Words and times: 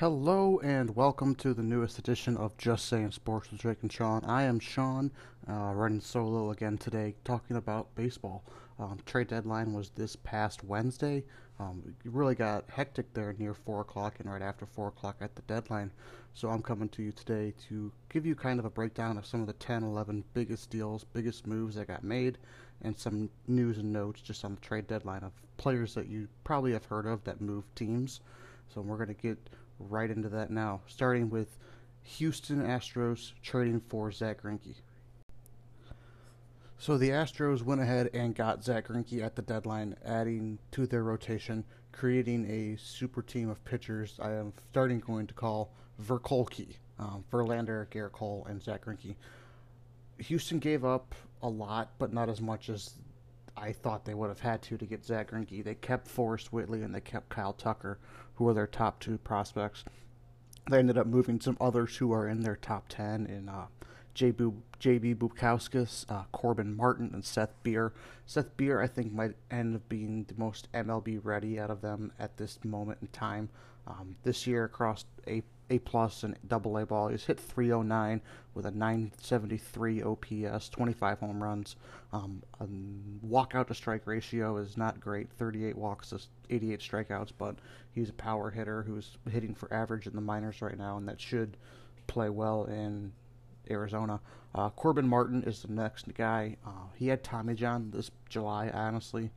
Hello 0.00 0.58
and 0.64 0.96
welcome 0.96 1.34
to 1.34 1.52
the 1.52 1.62
newest 1.62 1.98
edition 1.98 2.34
of 2.34 2.56
Just 2.56 2.86
Saying 2.86 3.10
Sports 3.10 3.50
with 3.50 3.60
Drake 3.60 3.82
and 3.82 3.92
Sean. 3.92 4.24
I 4.24 4.44
am 4.44 4.58
Sean, 4.58 5.10
uh, 5.46 5.74
running 5.74 6.00
solo 6.00 6.52
again 6.52 6.78
today, 6.78 7.16
talking 7.22 7.56
about 7.56 7.94
baseball. 7.96 8.42
Um, 8.78 9.00
trade 9.04 9.28
deadline 9.28 9.74
was 9.74 9.90
this 9.90 10.16
past 10.16 10.64
Wednesday. 10.64 11.22
Um, 11.58 11.82
it 12.02 12.10
really 12.10 12.34
got 12.34 12.64
hectic 12.70 13.12
there 13.12 13.34
near 13.38 13.52
4 13.52 13.82
o'clock 13.82 14.14
and 14.20 14.32
right 14.32 14.40
after 14.40 14.64
4 14.64 14.88
o'clock 14.88 15.16
at 15.20 15.36
the 15.36 15.42
deadline. 15.42 15.92
So 16.32 16.48
I'm 16.48 16.62
coming 16.62 16.88
to 16.88 17.02
you 17.02 17.12
today 17.12 17.52
to 17.68 17.92
give 18.08 18.24
you 18.24 18.34
kind 18.34 18.58
of 18.58 18.64
a 18.64 18.70
breakdown 18.70 19.18
of 19.18 19.26
some 19.26 19.42
of 19.42 19.48
the 19.48 19.52
10, 19.52 19.82
11 19.82 20.24
biggest 20.32 20.70
deals, 20.70 21.04
biggest 21.04 21.46
moves 21.46 21.74
that 21.74 21.88
got 21.88 22.04
made, 22.04 22.38
and 22.80 22.98
some 22.98 23.28
news 23.46 23.76
and 23.76 23.92
notes 23.92 24.22
just 24.22 24.46
on 24.46 24.54
the 24.54 24.60
trade 24.62 24.86
deadline 24.86 25.24
of 25.24 25.32
players 25.58 25.92
that 25.92 26.08
you 26.08 26.26
probably 26.42 26.72
have 26.72 26.86
heard 26.86 27.04
of 27.04 27.22
that 27.24 27.42
moved 27.42 27.76
teams. 27.76 28.22
So 28.72 28.80
we're 28.80 28.96
going 28.96 29.08
to 29.08 29.14
get 29.14 29.50
right 29.88 30.10
into 30.10 30.28
that 30.28 30.50
now, 30.50 30.82
starting 30.86 31.30
with 31.30 31.58
Houston 32.02 32.62
Astros 32.62 33.32
trading 33.42 33.80
for 33.88 34.12
Zack 34.12 34.42
Greinke. 34.42 34.76
So 36.78 36.96
the 36.96 37.10
Astros 37.10 37.62
went 37.62 37.80
ahead 37.80 38.08
and 38.14 38.34
got 38.34 38.64
Zack 38.64 38.88
Greinke 38.88 39.22
at 39.22 39.36
the 39.36 39.42
deadline, 39.42 39.96
adding 40.04 40.58
to 40.72 40.86
their 40.86 41.02
rotation, 41.02 41.64
creating 41.92 42.46
a 42.50 42.78
super 42.80 43.20
team 43.20 43.50
of 43.50 43.62
pitchers. 43.64 44.18
I 44.20 44.32
am 44.32 44.54
starting 44.70 45.00
going 45.00 45.26
to 45.26 45.34
call 45.34 45.72
Verkolke, 46.02 46.76
um, 46.98 47.24
Verlander, 47.30 47.86
Gerrit 47.88 48.12
Cole, 48.12 48.46
and 48.48 48.62
Zack 48.62 48.86
Greinke. 48.86 49.14
Houston 50.18 50.58
gave 50.58 50.84
up 50.84 51.14
a 51.42 51.48
lot, 51.48 51.90
but 51.98 52.12
not 52.12 52.28
as 52.28 52.40
much 52.40 52.70
as 52.70 52.94
I 53.56 53.72
thought 53.72 54.04
they 54.04 54.14
would 54.14 54.28
have 54.28 54.40
had 54.40 54.62
to 54.62 54.78
to 54.78 54.86
get 54.86 55.04
Zack 55.04 55.30
Greinke. 55.30 55.62
They 55.62 55.74
kept 55.74 56.08
Forrest 56.08 56.52
Whitley 56.52 56.82
and 56.82 56.94
they 56.94 57.00
kept 57.00 57.28
Kyle 57.28 57.52
Tucker, 57.52 57.98
who 58.34 58.44
were 58.44 58.54
their 58.54 58.66
top 58.66 59.00
two 59.00 59.18
prospects. 59.18 59.84
They 60.70 60.78
ended 60.78 60.98
up 60.98 61.06
moving 61.06 61.40
some 61.40 61.56
others 61.60 61.96
who 61.96 62.12
are 62.12 62.28
in 62.28 62.42
their 62.42 62.56
top 62.56 62.88
ten 62.88 63.26
in 63.26 63.48
uh, 63.48 63.66
J.B. 64.14 65.14
Bukauskas, 65.14 66.04
uh, 66.10 66.24
Corbin 66.32 66.76
Martin, 66.76 67.10
and 67.12 67.24
Seth 67.24 67.54
Beer. 67.62 67.92
Seth 68.26 68.56
Beer, 68.56 68.80
I 68.80 68.86
think, 68.86 69.12
might 69.12 69.34
end 69.50 69.76
up 69.76 69.88
being 69.88 70.24
the 70.24 70.34
most 70.36 70.70
MLB 70.72 71.20
ready 71.22 71.58
out 71.58 71.70
of 71.70 71.80
them 71.80 72.12
at 72.18 72.36
this 72.36 72.58
moment 72.64 72.98
in 73.00 73.08
time. 73.08 73.48
Um, 73.86 74.16
this 74.22 74.46
year, 74.46 74.64
across 74.64 75.04
A 75.26 75.42
A 75.70 75.78
plus 75.78 76.24
and 76.24 76.36
Double 76.46 76.76
A 76.78 76.84
ball, 76.84 77.08
he's 77.08 77.24
hit 77.24 77.38
309 77.38 78.20
with 78.54 78.66
a 78.66 78.70
973 78.70 80.02
OPS, 80.02 80.68
25 80.68 81.20
home 81.20 81.42
runs. 81.42 81.76
Um, 82.12 82.42
walkout 83.26 83.68
to 83.68 83.74
strike 83.74 84.06
ratio 84.06 84.56
is 84.56 84.76
not 84.76 85.00
great, 85.00 85.30
38 85.32 85.78
walks 85.78 86.10
to 86.10 86.20
88 86.50 86.80
strikeouts, 86.80 87.32
but 87.38 87.56
he's 87.92 88.08
a 88.08 88.14
power 88.14 88.50
hitter 88.50 88.82
who's 88.82 89.16
hitting 89.30 89.54
for 89.54 89.72
average 89.72 90.06
in 90.06 90.14
the 90.14 90.20
minors 90.20 90.60
right 90.60 90.76
now, 90.76 90.96
and 90.96 91.08
that 91.08 91.20
should 91.20 91.56
play 92.08 92.28
well 92.28 92.64
in 92.64 93.12
Arizona. 93.70 94.20
Uh, 94.54 94.70
Corbin 94.70 95.06
Martin 95.06 95.44
is 95.44 95.62
the 95.62 95.72
next 95.72 96.12
guy. 96.14 96.56
Uh, 96.66 96.88
he 96.96 97.06
had 97.06 97.22
Tommy 97.22 97.54
John 97.54 97.90
this 97.92 98.10
July, 98.28 98.68
honestly, 98.70 99.30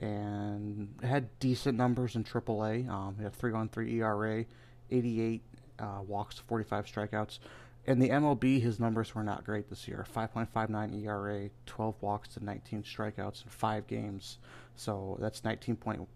and 0.00 0.94
had 1.02 1.38
decent 1.40 1.78
numbers 1.78 2.14
in 2.14 2.24
AAA. 2.24 2.88
Um, 2.88 3.16
he 3.16 3.24
had 3.24 3.36
3.13 3.36 3.94
ERA, 3.94 4.44
88 4.90 5.42
uh, 5.78 5.84
walks, 6.06 6.38
45 6.38 6.86
strikeouts. 6.86 7.38
In 7.86 7.98
the 7.98 8.10
MLB, 8.10 8.60
his 8.60 8.78
numbers 8.78 9.14
were 9.14 9.22
not 9.22 9.44
great 9.44 9.70
this 9.70 9.88
year. 9.88 10.04
5.59 10.14 11.04
ERA, 11.04 11.48
12 11.64 11.94
walks 12.02 12.28
to 12.34 12.44
19 12.44 12.82
strikeouts 12.82 13.44
in 13.44 13.48
five 13.48 13.86
games. 13.86 14.38
So 14.76 15.16
that's 15.20 15.40
19.19 15.40 16.06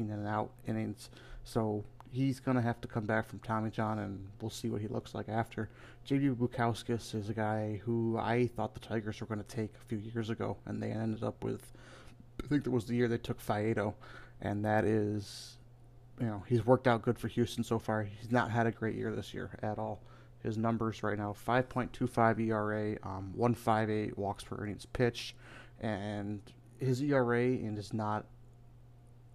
in 0.00 0.10
and 0.10 0.26
out 0.26 0.50
innings. 0.66 1.08
So 1.44 1.84
he's 2.10 2.40
going 2.40 2.56
to 2.56 2.62
have 2.62 2.80
to 2.80 2.88
come 2.88 3.06
back 3.06 3.28
from 3.28 3.38
Tommy 3.40 3.70
John, 3.70 3.98
and 3.98 4.26
we'll 4.40 4.50
see 4.50 4.68
what 4.68 4.80
he 4.80 4.88
looks 4.88 5.14
like 5.14 5.28
after. 5.28 5.70
J.B. 6.04 6.30
Bukauskas 6.30 7.14
is 7.14 7.28
a 7.28 7.34
guy 7.34 7.80
who 7.84 8.18
I 8.18 8.48
thought 8.48 8.74
the 8.74 8.80
Tigers 8.80 9.20
were 9.20 9.26
going 9.26 9.42
to 9.42 9.56
take 9.56 9.70
a 9.74 9.84
few 9.86 9.98
years 9.98 10.30
ago, 10.30 10.56
and 10.66 10.82
they 10.82 10.90
ended 10.90 11.22
up 11.22 11.44
with, 11.44 11.72
I 12.42 12.46
think 12.48 12.66
it 12.66 12.70
was 12.70 12.86
the 12.86 12.94
year 12.94 13.08
they 13.08 13.18
took 13.18 13.40
Faedo, 13.44 13.94
and 14.40 14.64
that 14.64 14.84
is, 14.84 15.56
you 16.20 16.26
know, 16.26 16.42
he's 16.46 16.64
worked 16.64 16.86
out 16.86 17.02
good 17.02 17.18
for 17.18 17.28
Houston 17.28 17.64
so 17.64 17.78
far. 17.78 18.02
He's 18.02 18.30
not 18.30 18.50
had 18.50 18.66
a 18.66 18.70
great 18.70 18.94
year 18.94 19.14
this 19.14 19.32
year 19.32 19.50
at 19.62 19.78
all. 19.78 20.00
His 20.42 20.56
numbers 20.56 21.02
right 21.02 21.18
now 21.18 21.34
5.25 21.46 22.40
ERA, 22.40 22.98
um, 23.02 23.32
158 23.34 24.16
walks 24.16 24.44
per 24.44 24.64
innings 24.64 24.86
pitched, 24.86 25.34
and 25.80 26.40
his 26.78 27.02
ERA 27.02 27.42
and 27.42 27.78
is 27.78 27.92
not 27.92 28.26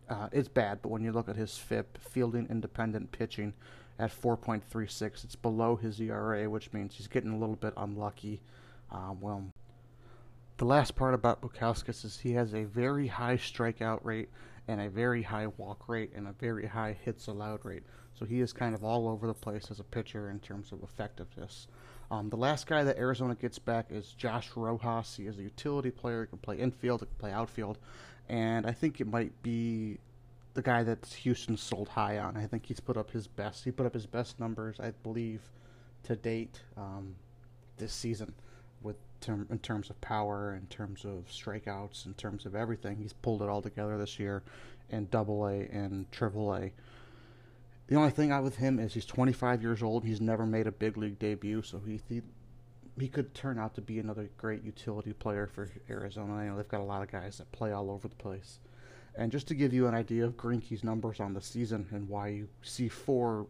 uh, 0.10 0.30
it's 0.32 0.48
bad, 0.48 0.82
but 0.82 0.90
when 0.90 1.04
you 1.04 1.12
look 1.12 1.30
at 1.30 1.36
his 1.36 1.58
FIP, 1.58 1.98
fielding 1.98 2.48
independent 2.50 3.12
pitching, 3.12 3.54
at 3.98 4.12
4.36, 4.12 5.24
it's 5.24 5.36
below 5.36 5.76
his 5.76 6.00
ERA, 6.00 6.50
which 6.50 6.74
means 6.74 6.96
he's 6.96 7.08
getting 7.08 7.32
a 7.32 7.38
little 7.38 7.56
bit 7.56 7.74
unlucky. 7.78 8.42
Uh, 8.92 9.14
well, 9.20 9.46
the 10.58 10.66
last 10.66 10.96
part 10.96 11.14
about 11.14 11.42
Bukauskas 11.42 12.04
is 12.04 12.20
he 12.20 12.34
has 12.34 12.54
a 12.54 12.66
very 12.66 13.08
high 13.08 13.38
strikeout 13.38 14.00
rate 14.04 14.30
and 14.68 14.82
a 14.82 14.90
very 14.90 15.22
high 15.22 15.48
walk 15.48 15.88
rate 15.88 16.12
and 16.16 16.28
a 16.28 16.34
very 16.34 16.66
high 16.66 16.98
hits 17.04 17.28
allowed 17.28 17.64
rate. 17.66 17.84
So 18.18 18.26
he 18.26 18.40
is 18.40 18.54
kind 18.54 18.74
of 18.74 18.84
all 18.84 19.08
over 19.08 19.28
the 19.28 19.34
place 19.34 19.68
as 19.70 19.80
a 19.80 19.84
pitcher 19.84 20.30
in 20.30 20.40
terms 20.40 20.72
of 20.72 20.82
effectiveness. 20.84 21.68
Um, 22.12 22.30
the 22.30 22.38
last 22.38 22.68
guy 22.68 22.84
that 22.84 22.98
Arizona 22.98 23.36
gets 23.36 23.60
back 23.60 23.88
is 23.90 24.14
Josh 24.14 24.50
Rojas. 24.56 25.16
He 25.18 25.26
is 25.26 25.38
a 25.38 25.44
utility 25.44 25.92
player. 25.92 26.22
He 26.22 26.30
can 26.30 26.38
play 26.38 26.58
infield, 26.58 27.02
he 27.02 27.08
can 27.08 27.16
play 27.18 27.32
outfield, 27.32 27.78
and 28.30 28.66
I 28.66 28.72
think 28.72 29.02
it 29.02 29.08
might 29.08 29.42
be 29.44 29.98
the 30.54 30.62
guy 30.62 30.84
that 30.84 31.06
Houston 31.24 31.58
sold 31.58 31.90
high 31.90 32.18
on. 32.18 32.38
I 32.38 32.48
think 32.48 32.66
he's 32.66 32.80
put 32.80 32.96
up 32.96 33.12
his 33.12 33.28
best. 33.28 33.66
He 33.66 33.72
put 33.72 33.86
up 33.86 33.94
his 33.94 34.06
best 34.06 34.40
numbers, 34.40 34.80
I 34.80 34.92
believe, 35.04 35.42
to 36.04 36.16
date 36.16 36.62
um, 36.78 37.16
this 37.78 37.92
season, 37.92 38.34
term, 39.26 39.48
in 39.50 39.60
terms 39.60 39.90
of 39.90 40.00
power, 40.02 40.56
in 40.56 40.68
terms 40.68 41.04
of 41.06 41.26
strikeouts, 41.30 42.06
in 42.06 42.14
terms 42.14 42.46
of 42.46 42.56
everything. 42.56 42.98
He's 42.98 43.14
pulled 43.14 43.42
it 43.42 43.50
all 43.50 43.62
together 43.62 43.98
this 43.98 44.20
year 44.20 44.44
in 44.90 45.08
Double 45.08 45.48
A 45.48 45.68
and 45.72 46.10
Triple 46.12 46.54
A. 46.56 46.72
The 47.88 47.96
only 47.96 48.12
thing 48.12 48.32
I 48.32 48.40
with 48.40 48.58
him 48.58 48.80
is 48.80 48.94
he's 48.94 49.06
25 49.06 49.62
years 49.62 49.84
old. 49.84 50.04
He's 50.04 50.22
never 50.22 50.46
made 50.46 50.68
a 50.68 50.72
big 50.72 50.98
league 50.98 51.20
debut, 51.20 51.62
so 51.62 51.80
he, 51.86 52.02
he 52.10 52.22
he 52.98 53.08
could 53.10 53.34
turn 53.34 53.60
out 53.60 53.76
to 53.76 53.82
be 53.82 54.00
another 54.00 54.30
great 54.38 54.64
utility 54.64 55.12
player 55.12 55.48
for 55.48 55.70
Arizona. 55.90 56.34
I 56.34 56.46
know 56.46 56.56
they've 56.56 56.68
got 56.68 56.80
a 56.80 56.86
lot 56.86 57.02
of 57.02 57.12
guys 57.12 57.38
that 57.38 57.52
play 57.52 57.74
all 57.74 57.92
over 57.92 58.08
the 58.08 58.16
place. 58.16 58.60
And 59.18 59.32
just 59.32 59.48
to 59.50 59.54
give 59.54 59.74
you 59.74 59.88
an 59.88 59.94
idea 59.94 60.26
of 60.26 60.38
Greinke's 60.38 60.84
numbers 60.84 61.20
on 61.20 61.34
the 61.34 61.42
season 61.42 61.88
and 61.92 62.08
why 62.08 62.30
you 62.30 62.48
see 62.62 62.88
four 62.88 63.48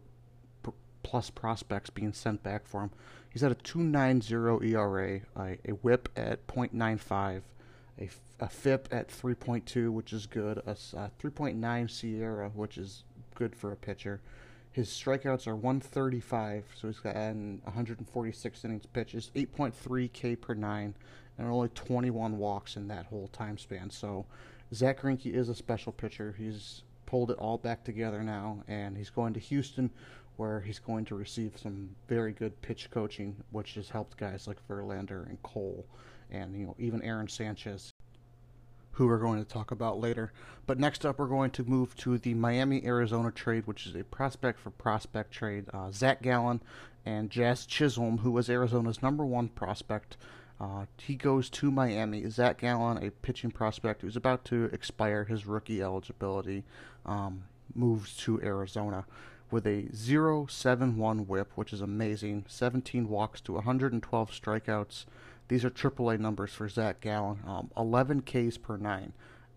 plus 1.06 1.30
prospects 1.30 1.88
being 1.88 2.12
sent 2.12 2.42
back 2.42 2.66
for 2.66 2.80
him, 2.82 2.90
he's 3.30 3.44
at 3.44 3.52
a 3.52 3.54
2.90 3.54 4.72
ERA, 4.72 5.20
a, 5.36 5.70
a 5.70 5.70
WHIP 5.70 6.08
at 6.16 6.44
0.95, 6.48 7.42
a, 8.00 8.10
a 8.40 8.48
FIP 8.48 8.88
at 8.90 9.08
3.2, 9.08 9.92
which 9.92 10.12
is 10.12 10.26
good, 10.26 10.58
a, 10.66 10.72
a 10.72 11.10
3.9 11.22 11.54
SIERA, 11.60 12.52
which 12.54 12.76
is 12.76 13.04
good 13.36 13.54
for 13.54 13.70
a 13.70 13.76
pitcher, 13.76 14.20
his 14.72 14.88
strikeouts 14.88 15.46
are 15.46 15.54
135, 15.54 16.64
so 16.74 16.88
he's 16.88 16.98
got 16.98 17.14
146 17.14 18.64
innings 18.64 18.86
pitches, 18.86 19.30
8.3 19.36 20.12
K 20.12 20.34
per 20.34 20.54
nine, 20.54 20.94
and 21.38 21.46
only 21.46 21.68
21 21.68 22.36
walks 22.36 22.76
in 22.76 22.88
that 22.88 23.06
whole 23.06 23.28
time 23.28 23.58
span. 23.58 23.90
So 23.90 24.26
Zack 24.74 25.02
Greinke 25.02 25.32
is 25.32 25.48
a 25.48 25.54
special 25.54 25.92
pitcher. 25.92 26.34
He's 26.36 26.82
pulled 27.06 27.30
it 27.30 27.38
all 27.38 27.56
back 27.58 27.84
together 27.84 28.24
now, 28.24 28.64
and 28.66 28.96
he's 28.96 29.10
going 29.10 29.32
to 29.34 29.40
Houston, 29.40 29.90
where 30.36 30.60
he's 30.60 30.78
going 30.78 31.04
to 31.06 31.14
receive 31.14 31.52
some 31.56 31.90
very 32.08 32.32
good 32.32 32.60
pitch 32.62 32.90
coaching, 32.90 33.36
which 33.50 33.74
has 33.74 33.88
helped 33.88 34.16
guys 34.16 34.46
like 34.46 34.66
Verlander 34.68 35.28
and 35.28 35.42
Cole, 35.42 35.86
and 36.30 36.58
you 36.58 36.66
know 36.66 36.76
even 36.78 37.02
Aaron 37.02 37.28
Sanchez 37.28 37.92
who 38.96 39.06
we're 39.06 39.18
going 39.18 39.42
to 39.42 39.48
talk 39.48 39.70
about 39.70 40.00
later. 40.00 40.32
But 40.66 40.78
next 40.78 41.04
up, 41.04 41.18
we're 41.18 41.26
going 41.26 41.50
to 41.52 41.64
move 41.64 41.94
to 41.98 42.16
the 42.16 42.32
Miami 42.32 42.84
Arizona 42.86 43.30
trade, 43.30 43.66
which 43.66 43.86
is 43.86 43.94
a 43.94 44.04
prospect 44.04 44.58
for 44.58 44.70
prospect 44.70 45.32
trade. 45.32 45.66
Uh, 45.72 45.90
Zac 45.90 46.22
Gallen 46.22 46.62
and 47.04 47.30
Jazz 47.30 47.66
Chisholm, 47.66 48.18
who 48.18 48.30
was 48.30 48.48
Arizona's 48.48 49.02
number 49.02 49.24
one 49.24 49.48
prospect, 49.48 50.16
uh, 50.58 50.86
he 50.96 51.14
goes 51.14 51.50
to 51.50 51.70
Miami. 51.70 52.28
Zac 52.30 52.58
Gallen, 52.58 53.04
a 53.04 53.10
pitching 53.10 53.50
prospect 53.50 54.00
who's 54.00 54.16
about 54.16 54.46
to 54.46 54.64
expire 54.72 55.24
his 55.24 55.46
rookie 55.46 55.82
eligibility, 55.82 56.64
um, 57.04 57.44
moves 57.74 58.16
to 58.16 58.40
Arizona 58.42 59.04
with 59.50 59.66
a 59.66 59.84
0.71 59.92 61.26
whip, 61.26 61.52
which 61.54 61.72
is 61.72 61.80
amazing. 61.80 62.44
17 62.48 63.08
walks 63.08 63.40
to 63.42 63.52
112 63.52 64.30
strikeouts. 64.30 65.04
These 65.48 65.64
are 65.64 65.70
AAA 65.70 66.18
numbers 66.18 66.52
for 66.52 66.68
Zac 66.68 67.00
Gallen. 67.00 67.40
Um, 67.46 67.70
11 67.76 68.22
Ks 68.22 68.58
per 68.58 68.76
nine. 68.76 69.12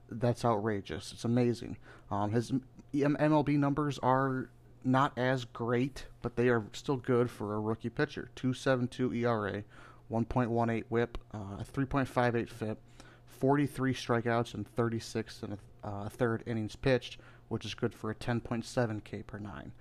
That's 0.10 0.46
outrageous. 0.46 1.12
It's 1.12 1.26
amazing. 1.26 1.78
Um, 2.12 2.32
his 2.32 2.52
MLB 2.94 3.58
numbers 3.58 4.00
are 4.00 4.50
not 4.84 5.18
as 5.18 5.46
great, 5.46 6.06
but 6.22 6.36
they 6.36 6.50
are 6.50 6.64
still 6.74 6.98
good 6.98 7.30
for 7.30 7.56
a 7.56 7.60
rookie 7.60 7.90
pitcher. 7.90 8.30
2.72 8.36 9.16
ERA, 9.18 9.64
1.18 10.12 10.84
WHIP, 10.90 11.18
uh, 11.34 11.38
3.58 11.64 12.50
FIP, 12.50 12.80
43 13.28 13.94
strikeouts, 13.94 14.54
and 14.54 14.68
36 14.68 15.44
and 15.44 15.54
a 15.54 15.58
uh, 15.82 16.10
third 16.10 16.44
innings 16.46 16.76
pitched, 16.76 17.18
which 17.50 17.66
is 17.66 17.74
good 17.74 17.94
for 17.94 18.10
a 18.10 18.16
10.7 18.16 19.04
K 19.04 19.24
per 19.24 19.40
nine. 19.40 19.72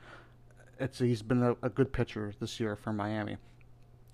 it's 0.81 0.99
he's 0.99 1.23
been 1.23 1.43
a, 1.43 1.57
a 1.63 1.69
good 1.69 1.93
pitcher 1.93 2.33
this 2.41 2.59
year 2.59 2.77
for 2.77 2.93
Miami. 2.93 3.37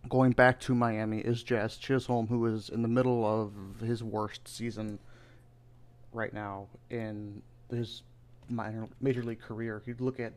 Going 0.09 0.33
back 0.33 0.61
to 0.61 0.75
Miami 0.75 1.19
is 1.21 1.43
Jazz 1.43 1.77
Chisholm, 1.77 2.27
who 2.27 2.45
is 2.47 2.69
in 2.69 2.83
the 2.83 2.89
middle 2.89 3.25
of 3.25 3.81
his 3.81 4.03
worst 4.05 4.47
season 4.47 4.99
right 6.13 6.33
now 6.35 6.69
in 6.91 7.43
his 7.71 8.03
minor 8.49 8.89
major 9.01 9.23
league 9.23 9.41
career. 9.41 9.83
You'd 9.87 10.03
look 10.03 10.21
at 10.21 10.35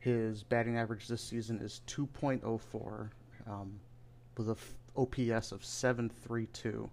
his 0.00 0.42
batting 0.42 0.76
average 0.76 1.08
this 1.08 1.22
season 1.22 1.60
is 1.60 1.80
2.04 1.86 3.10
um, 3.46 3.80
with 4.36 4.48
a 4.48 4.52
f- 4.52 4.74
OPS 4.96 5.52
of 5.52 5.64
732 5.64 6.90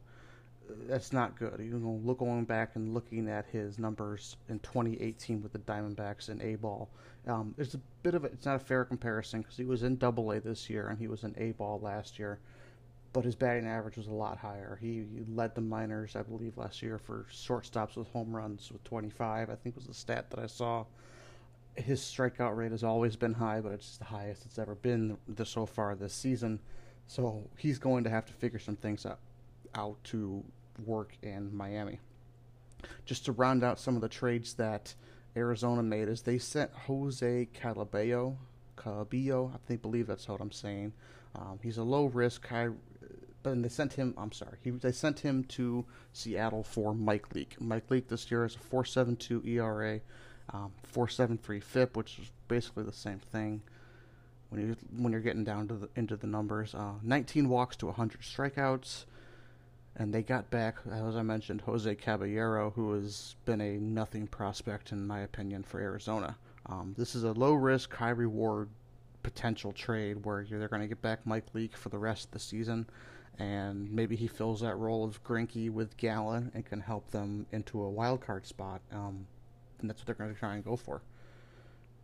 that's 0.88 1.14
not 1.14 1.38
good. 1.38 1.60
You 1.60 1.78
know, 1.78 2.00
look 2.04 2.20
going 2.20 2.46
back 2.46 2.76
and 2.76 2.94
looking 2.94 3.30
at 3.30 3.46
his 3.46 3.80
numbers 3.80 4.38
in 4.50 4.60
2018 4.60 5.42
with 5.42 5.54
the 5.54 5.60
Diamondbacks 5.60 6.30
and 6.30 6.42
A 6.42 6.56
ball. 6.56 6.90
Um, 7.28 7.54
there's 7.56 7.74
a 7.74 7.82
bit 8.02 8.16
of 8.16 8.24
a, 8.24 8.28
it's 8.28 8.46
not 8.46 8.56
a 8.56 8.60
fair 8.60 8.86
comparison 8.86 9.42
because 9.42 9.58
he 9.58 9.66
was 9.66 9.84
in 9.84 9.98
Double 9.98 10.32
A 10.32 10.40
this 10.40 10.70
year 10.70 10.88
and 10.88 11.00
he 11.00 11.08
was 11.08 11.24
in 11.24 11.34
A 11.38 11.52
ball 11.52 11.80
last 11.82 12.20
year, 12.20 12.40
but 13.14 13.24
his 13.24 13.36
batting 13.36 13.68
average 13.68 13.98
was 13.98 14.08
a 14.08 14.14
lot 14.14 14.38
higher. 14.38 14.78
He, 14.82 15.06
he 15.14 15.24
led 15.34 15.56
the 15.56 15.62
minors, 15.62 16.16
I 16.16 16.24
believe, 16.24 16.58
last 16.58 16.82
year 16.82 16.98
for 16.98 17.26
shortstops 17.32 17.96
with 17.96 18.08
home 18.10 18.36
runs 18.36 18.72
with 18.72 18.84
25. 18.84 19.50
I 19.50 19.56
think 19.56 19.76
was 19.76 19.88
the 19.88 19.94
stat 19.94 20.30
that 20.32 20.40
I 20.40 20.48
saw. 20.48 20.86
His 21.76 22.02
strikeout 22.02 22.56
rate 22.56 22.72
has 22.72 22.84
always 22.84 23.16
been 23.16 23.34
high, 23.34 23.60
but 23.60 23.72
it's 23.72 23.98
the 23.98 24.06
highest 24.06 24.46
it's 24.46 24.60
ever 24.60 24.76
been 24.76 25.18
so 25.44 25.66
far 25.66 25.96
this 25.96 26.14
season. 26.14 26.60
So 27.08 27.50
he's 27.58 27.80
going 27.80 28.04
to 28.04 28.10
have 28.10 28.26
to 28.28 28.34
figure 28.34 28.60
some 28.60 28.76
things 28.76 29.06
out 29.06 29.20
out 29.76 30.04
to 30.06 30.44
work 30.86 31.16
in 31.22 31.56
Miami. 31.56 32.00
Just 33.06 33.26
to 33.26 33.32
round 33.32 33.64
out 33.64 33.80
some 33.80 33.96
of 33.96 34.02
the 34.02 34.10
trades 34.10 34.54
that 34.56 34.94
Arizona 35.36 35.82
made 35.82 36.08
is 36.08 36.22
they 36.22 36.38
sent 36.38 36.72
Jose 36.72 37.48
Calabillo, 37.54 38.36
Calabillo, 38.78 39.54
I 39.54 39.58
think 39.68 39.82
believe 39.82 40.08
that's 40.08 40.28
what 40.28 40.42
I'm 40.42 40.52
saying. 40.52 40.94
Um, 41.36 41.60
he's 41.64 41.78
a 41.78 41.84
low 41.84 42.06
risk, 42.06 42.48
high, 42.48 42.70
but 43.42 43.62
they 43.62 43.70
sent 43.70 43.94
him. 43.94 44.14
I'm 44.18 44.32
sorry, 44.32 44.58
he, 44.64 44.72
they 44.72 44.92
sent 44.92 45.20
him 45.20 45.44
to 45.46 45.86
Seattle 46.12 46.64
for 46.64 46.94
Mike 46.94 47.34
Leake. 47.34 47.60
Mike 47.60 47.90
Leake 47.90 48.08
this 48.08 48.30
year 48.30 48.46
is 48.46 48.56
a 48.56 48.60
4.72 48.60 49.48
ERA, 49.48 50.00
um, 50.54 50.72
4.73 50.94 51.64
FIP, 51.64 51.98
which 51.98 52.20
is 52.20 52.32
basically 52.48 52.84
the 52.84 52.94
same 52.94 53.20
thing 53.20 53.62
when 54.50 54.62
you 54.62 54.76
when 54.98 55.12
you're 55.12 55.22
getting 55.22 55.44
down 55.44 55.68
to 55.68 55.74
the 55.74 55.90
into 55.96 56.16
the 56.16 56.28
numbers. 56.28 56.76
Uh, 56.76 56.94
19 57.02 57.50
walks 57.50 57.76
to 57.78 57.88
100 57.88 58.22
strikeouts 58.22 59.06
and 59.96 60.14
they 60.14 60.24
got 60.24 60.50
back, 60.50 60.78
as 60.92 61.16
I 61.16 61.22
mentioned, 61.22 61.62
Jose 61.62 61.96
Caballero, 61.96 62.72
who 62.72 62.94
has 62.94 63.36
been 63.46 63.62
a 63.62 63.78
nothing 63.78 64.28
prospect 64.28 64.92
in 64.92 65.06
my 65.06 65.20
opinion 65.20 65.64
for 65.64 65.80
Arizona. 65.80 66.36
Um, 66.66 66.96
this 66.98 67.14
is 67.14 67.24
a 67.24 67.32
low 67.34 67.54
risk, 67.54 67.94
high 67.94 68.10
reward 68.10 68.70
potential 69.22 69.72
trade 69.72 70.26
where 70.26 70.46
they're 70.50 70.68
going 70.68 70.82
to 70.82 70.88
get 70.88 71.02
back 71.02 71.26
Mike 71.26 71.46
Leake 71.54 71.78
for 71.78 71.90
the 71.90 71.98
rest 72.00 72.26
of 72.26 72.32
the 72.32 72.40
season, 72.40 72.88
and 73.38 73.92
maybe 73.92 74.16
he 74.16 74.28
fills 74.28 74.62
that 74.62 74.76
role 74.78 75.04
of 75.04 75.24
Greinke 75.24 75.72
with 75.72 75.96
Gallen 75.98 76.52
and 76.54 76.66
can 76.66 76.80
help 76.80 77.12
them 77.12 77.46
into 77.52 77.82
a 77.82 77.90
wild 77.90 78.22
card 78.22 78.48
spot. 78.48 78.82
Um, 78.92 79.28
and 79.80 79.90
that's 79.90 80.02
what 80.02 80.08
they're 80.08 80.16
going 80.16 80.34
to 80.34 80.40
try 80.40 80.56
and 80.56 80.64
go 80.64 80.76
for. 80.76 81.02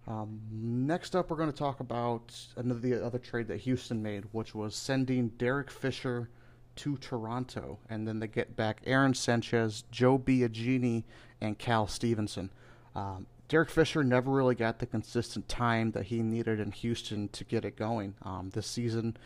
Um, 0.07 0.41
next 0.51 1.15
up, 1.15 1.29
we're 1.29 1.37
going 1.37 1.51
to 1.51 1.57
talk 1.57 1.79
about 1.79 2.35
another 2.55 2.79
the 2.79 3.05
other 3.05 3.19
trade 3.19 3.47
that 3.47 3.61
Houston 3.61 4.01
made, 4.01 4.25
which 4.31 4.55
was 4.55 4.75
sending 4.75 5.29
Derek 5.29 5.69
Fisher 5.69 6.29
to 6.79 6.95
Toronto, 6.97 7.77
and 7.89 8.07
then 8.07 8.19
they 8.19 8.27
get 8.27 8.55
back 8.55 8.81
Aaron 8.85 9.13
Sanchez, 9.13 9.83
Joe 9.91 10.17
Biagini, 10.17 11.03
and 11.41 11.57
Cal 11.57 11.87
Stevenson. 11.87 12.51
Um, 12.95 13.27
Derek 13.49 13.69
Fisher 13.69 14.01
never 14.01 14.31
really 14.31 14.55
got 14.55 14.79
the 14.79 14.85
consistent 14.85 15.49
time 15.49 15.91
that 15.91 16.05
he 16.05 16.21
needed 16.21 16.59
in 16.59 16.71
Houston 16.71 17.27
to 17.29 17.43
get 17.43 17.65
it 17.65 17.75
going. 17.75 18.15
Um, 18.21 18.51
this 18.53 18.67
season, 18.67 19.17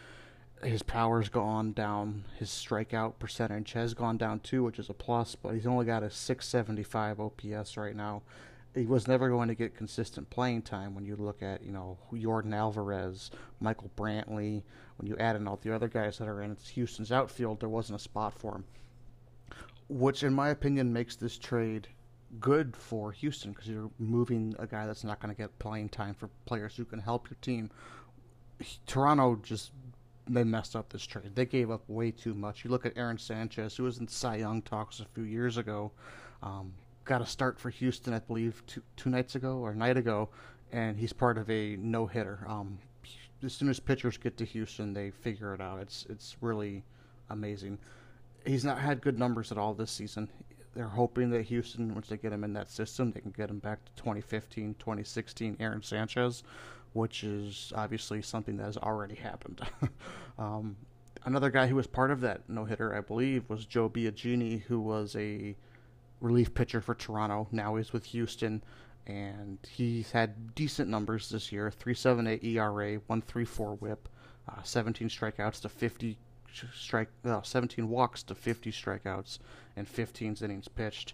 his 0.64 0.82
power's 0.82 1.30
gone 1.30 1.74
down. 1.74 2.24
His 2.40 2.50
strikeout 2.50 3.20
percentage 3.20 3.74
has 3.74 3.94
gone 3.94 4.18
down 4.18 4.40
too, 4.40 4.64
which 4.64 4.80
is 4.80 4.90
a 4.90 4.94
plus, 4.94 5.36
but 5.36 5.54
he's 5.54 5.68
only 5.68 5.86
got 5.86 6.02
a 6.02 6.10
675 6.10 7.20
OPS 7.20 7.78
right 7.78 7.96
now 7.96 8.24
he 8.76 8.86
was 8.86 9.08
never 9.08 9.30
going 9.30 9.48
to 9.48 9.56
get 9.56 9.76
consistent 9.76 10.30
playing 10.30 10.64
time 10.64 10.96
when 10.96 11.06
you 11.06 11.16
look 11.16 11.44
at, 11.44 11.64
you 11.64 11.72
know, 11.72 11.98
Jordan 12.20 12.54
Alvarez, 12.54 13.30
Michael 13.60 13.92
Brantley, 13.96 14.64
when 14.98 15.08
you 15.08 15.16
add 15.18 15.36
in 15.36 15.48
all 15.48 15.60
the 15.62 15.74
other 15.74 15.88
guys 15.88 16.18
that 16.18 16.28
are 16.28 16.42
in 16.42 16.56
Houston's 16.74 17.12
outfield, 17.12 17.60
there 17.60 17.70
wasn't 17.70 18.00
a 18.00 18.04
spot 18.04 18.34
for 18.34 18.56
him. 18.56 18.64
Which, 19.90 20.24
in 20.24 20.34
my 20.34 20.50
opinion, 20.50 20.92
makes 20.92 21.16
this 21.16 21.38
trade 21.38 21.88
good 22.40 22.76
for 22.76 23.12
Houston 23.12 23.52
because 23.52 23.68
you're 23.68 23.92
moving 24.00 24.56
a 24.58 24.66
guy 24.66 24.88
that's 24.88 25.04
not 25.04 25.20
going 25.20 25.34
to 25.34 25.40
get 25.40 25.58
playing 25.60 25.90
time 25.90 26.16
for 26.16 26.30
players 26.46 26.76
who 26.76 26.86
can 26.86 27.00
help 27.00 27.30
your 27.30 27.38
team. 27.42 27.70
Toronto 28.88 29.40
just 29.44 29.72
they 30.28 30.44
messed 30.44 30.76
up 30.76 30.90
this 30.90 31.06
trade. 31.06 31.36
They 31.36 31.46
gave 31.46 31.70
up 31.70 31.84
way 31.88 32.12
too 32.12 32.34
much. 32.34 32.64
You 32.64 32.72
look 32.72 32.86
at 32.86 32.98
Aaron 32.98 33.18
Sanchez, 33.18 33.76
who 33.76 33.84
was 33.84 33.98
in 33.98 34.08
Cy 34.08 34.38
Young 34.38 34.62
talks 34.62 35.00
a 35.00 35.06
few 35.06 35.24
years 35.24 35.58
ago. 35.58 35.92
Um, 36.42 36.74
got 37.06 37.22
a 37.22 37.26
start 37.26 37.60
for 37.60 37.70
Houston, 37.70 38.14
I 38.14 38.20
believe, 38.20 38.64
two, 38.68 38.82
two 38.96 39.10
nights 39.10 39.36
ago 39.36 39.58
or 39.58 39.72
a 39.72 39.76
night 39.76 39.98
ago, 39.98 40.30
and 40.72 40.98
he's 40.98 41.14
part 41.14 41.38
of 41.38 41.50
a 41.50 41.76
no 41.78 42.06
hitter. 42.06 42.40
Um, 42.48 42.80
as 43.44 43.54
soon 43.54 43.70
as 43.70 43.80
pitchers 43.80 44.18
get 44.18 44.38
to 44.38 44.46
Houston, 44.46 44.94
they 44.94 45.12
figure 45.12 45.54
it 45.54 45.62
out. 45.62 45.80
It's 45.80 46.06
it's 46.10 46.38
really 46.42 46.84
amazing. 47.30 47.78
He's 48.46 48.66
not 48.66 48.80
had 48.80 49.02
good 49.02 49.20
numbers 49.20 49.52
at 49.52 49.58
all 49.58 49.74
this 49.74 49.92
season. 49.92 50.30
They're 50.76 50.88
hoping 50.88 51.30
that 51.32 51.44
Houston, 51.44 51.94
once 51.94 52.08
they 52.08 52.18
get 52.18 52.34
him 52.34 52.44
in 52.44 52.54
that 52.54 52.70
system, 52.70 53.12
they 53.12 53.22
can 53.22 53.32
get 53.32 53.50
him 53.50 53.60
back 53.60 53.86
to 53.86 53.92
2015, 53.96 54.76
2016 54.80 55.58
Aaron 55.60 55.84
Sanchez, 55.84 56.44
which 56.94 57.24
is 57.24 57.72
obviously 57.76 58.22
something 58.22 58.58
that 58.58 58.64
has 58.64 58.78
already 58.78 59.16
happened. 59.16 59.62
um, 60.40 60.76
another 61.26 61.52
guy 61.52 61.68
who 61.68 61.76
was 61.76 61.86
part 61.86 62.10
of 62.12 62.22
that 62.22 62.42
no 62.50 62.66
hitter, 62.66 62.96
I 62.96 63.02
believe, 63.02 63.48
was 63.50 63.66
Joe 63.66 63.88
Biagini, 63.88 64.64
who 64.64 64.80
was 64.80 65.16
a 65.16 65.56
relief 66.24 66.54
pitcher 66.54 66.82
for 66.82 66.96
Toronto. 66.96 67.48
Now 67.52 67.76
he's 67.76 67.94
with 67.94 68.06
Houston, 68.06 68.64
and 69.06 69.60
he's 69.70 70.12
had 70.12 70.56
decent 70.56 70.90
numbers 70.90 71.30
this 71.30 71.52
year: 71.52 71.72
3.78 71.72 72.44
ERA, 72.44 73.00
1.34 73.10 73.80
WHIP, 73.80 74.10
uh, 74.50 74.64
17 74.64 75.10
strikeouts 75.10 75.62
to 75.62 75.70
50 75.70 76.18
strike, 76.74 77.10
uh, 77.26 77.42
17 77.42 77.90
walks 77.90 78.24
to 78.24 78.36
50 78.36 78.72
strikeouts, 78.72 79.40
and 79.76 79.88
15 79.88 80.38
innings 80.42 80.68
pitched. 80.68 81.14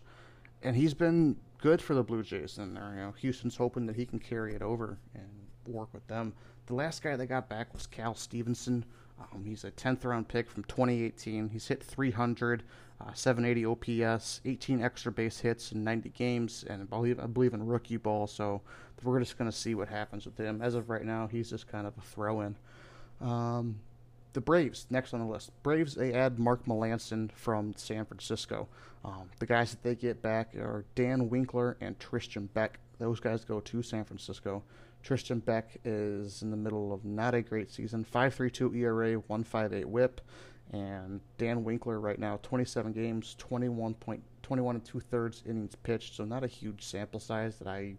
And 0.61 0.75
he's 0.75 0.93
been 0.93 1.37
good 1.61 1.81
for 1.81 1.93
the 1.93 2.03
Blue 2.03 2.23
Jays, 2.23 2.57
and 2.57 2.75
there, 2.75 2.91
you 2.95 3.01
know, 3.01 3.11
Houston's 3.19 3.55
hoping 3.55 3.85
that 3.87 3.95
he 3.95 4.05
can 4.05 4.19
carry 4.19 4.53
it 4.53 4.61
over 4.61 4.99
and 5.15 5.29
work 5.65 5.89
with 5.93 6.05
them. 6.07 6.33
The 6.65 6.75
last 6.75 7.01
guy 7.01 7.15
they 7.15 7.25
got 7.25 7.49
back 7.49 7.73
was 7.73 7.87
Cal 7.87 8.13
Stevenson. 8.15 8.85
Um, 9.19 9.43
he's 9.43 9.63
a 9.63 9.71
10th 9.71 10.05
round 10.05 10.27
pick 10.27 10.49
from 10.49 10.63
2018. 10.65 11.49
He's 11.49 11.67
hit 11.67 11.83
300, 11.83 12.63
uh, 13.01 13.13
780 13.13 13.65
OPS, 13.65 14.41
18 14.45 14.81
extra 14.83 15.11
base 15.11 15.39
hits 15.39 15.71
in 15.71 15.83
90 15.83 16.09
games, 16.09 16.65
and 16.69 16.81
I 16.81 16.85
believe, 16.85 17.19
I 17.19 17.27
believe 17.27 17.53
in 17.53 17.65
rookie 17.65 17.97
ball. 17.97 18.27
So 18.27 18.61
we're 19.03 19.19
just 19.19 19.37
going 19.37 19.49
to 19.49 19.55
see 19.55 19.75
what 19.75 19.87
happens 19.87 20.25
with 20.25 20.37
him. 20.37 20.61
As 20.61 20.75
of 20.75 20.89
right 20.89 21.05
now, 21.05 21.27
he's 21.27 21.49
just 21.49 21.67
kind 21.67 21.87
of 21.87 21.97
a 21.97 22.01
throw 22.01 22.41
in. 22.41 22.55
Um, 23.21 23.79
the 24.33 24.41
Braves, 24.41 24.85
next 24.89 25.13
on 25.13 25.21
the 25.21 25.25
list. 25.25 25.51
Braves, 25.63 25.95
they 25.95 26.13
add 26.13 26.39
Mark 26.39 26.65
Melancon 26.65 27.31
from 27.31 27.73
San 27.75 28.05
Francisco. 28.05 28.67
Um, 29.03 29.29
the 29.39 29.45
guys 29.45 29.71
that 29.71 29.81
they 29.81 29.95
get 29.95 30.21
back 30.21 30.55
are 30.55 30.85
Dan 30.95 31.29
Winkler 31.29 31.77
and 31.81 31.97
Tristan 31.99 32.47
Beck. 32.53 32.79
Those 32.99 33.19
guys 33.19 33.45
go 33.45 33.59
to 33.61 33.81
San 33.81 34.03
Francisco. 34.03 34.61
Tristan 35.01 35.39
Beck 35.39 35.77
is 35.85 36.41
in 36.41 36.51
the 36.51 36.57
middle 36.57 36.93
of 36.93 37.05
not 37.05 37.33
a 37.33 37.41
great 37.41 37.71
season. 37.71 38.05
5.32 38.05 38.75
ERA, 38.75 39.21
1.58 39.21 39.85
WHIP, 39.85 40.21
and 40.71 41.19
Dan 41.37 41.63
Winkler 41.63 41.99
right 41.99 42.19
now 42.19 42.39
27 42.43 42.91
games, 42.93 43.35
21 43.37 43.95
point 43.95 44.23
21 44.43 44.75
and 44.75 44.85
two 44.85 44.99
thirds 44.99 45.43
innings 45.45 45.75
pitched. 45.75 46.15
So 46.15 46.25
not 46.25 46.43
a 46.43 46.47
huge 46.47 46.83
sample 46.83 47.19
size 47.19 47.57
that 47.57 47.67
I 47.67 47.95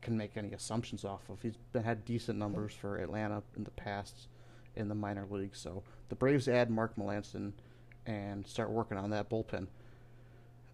can 0.00 0.16
make 0.16 0.36
any 0.36 0.52
assumptions 0.52 1.04
off 1.04 1.28
of. 1.28 1.40
He's 1.42 1.56
been 1.72 1.82
had 1.82 2.04
decent 2.04 2.38
numbers 2.38 2.74
for 2.74 2.98
Atlanta 2.98 3.42
in 3.56 3.64
the 3.64 3.70
past 3.70 4.28
in 4.76 4.88
the 4.88 4.94
minor 4.94 5.26
leagues. 5.28 5.58
So 5.58 5.82
the 6.08 6.14
Braves 6.14 6.48
add 6.48 6.70
Mark 6.70 6.96
Melancon 6.96 7.52
and 8.06 8.46
start 8.46 8.70
working 8.70 8.98
on 8.98 9.10
that 9.10 9.30
bullpen. 9.30 9.66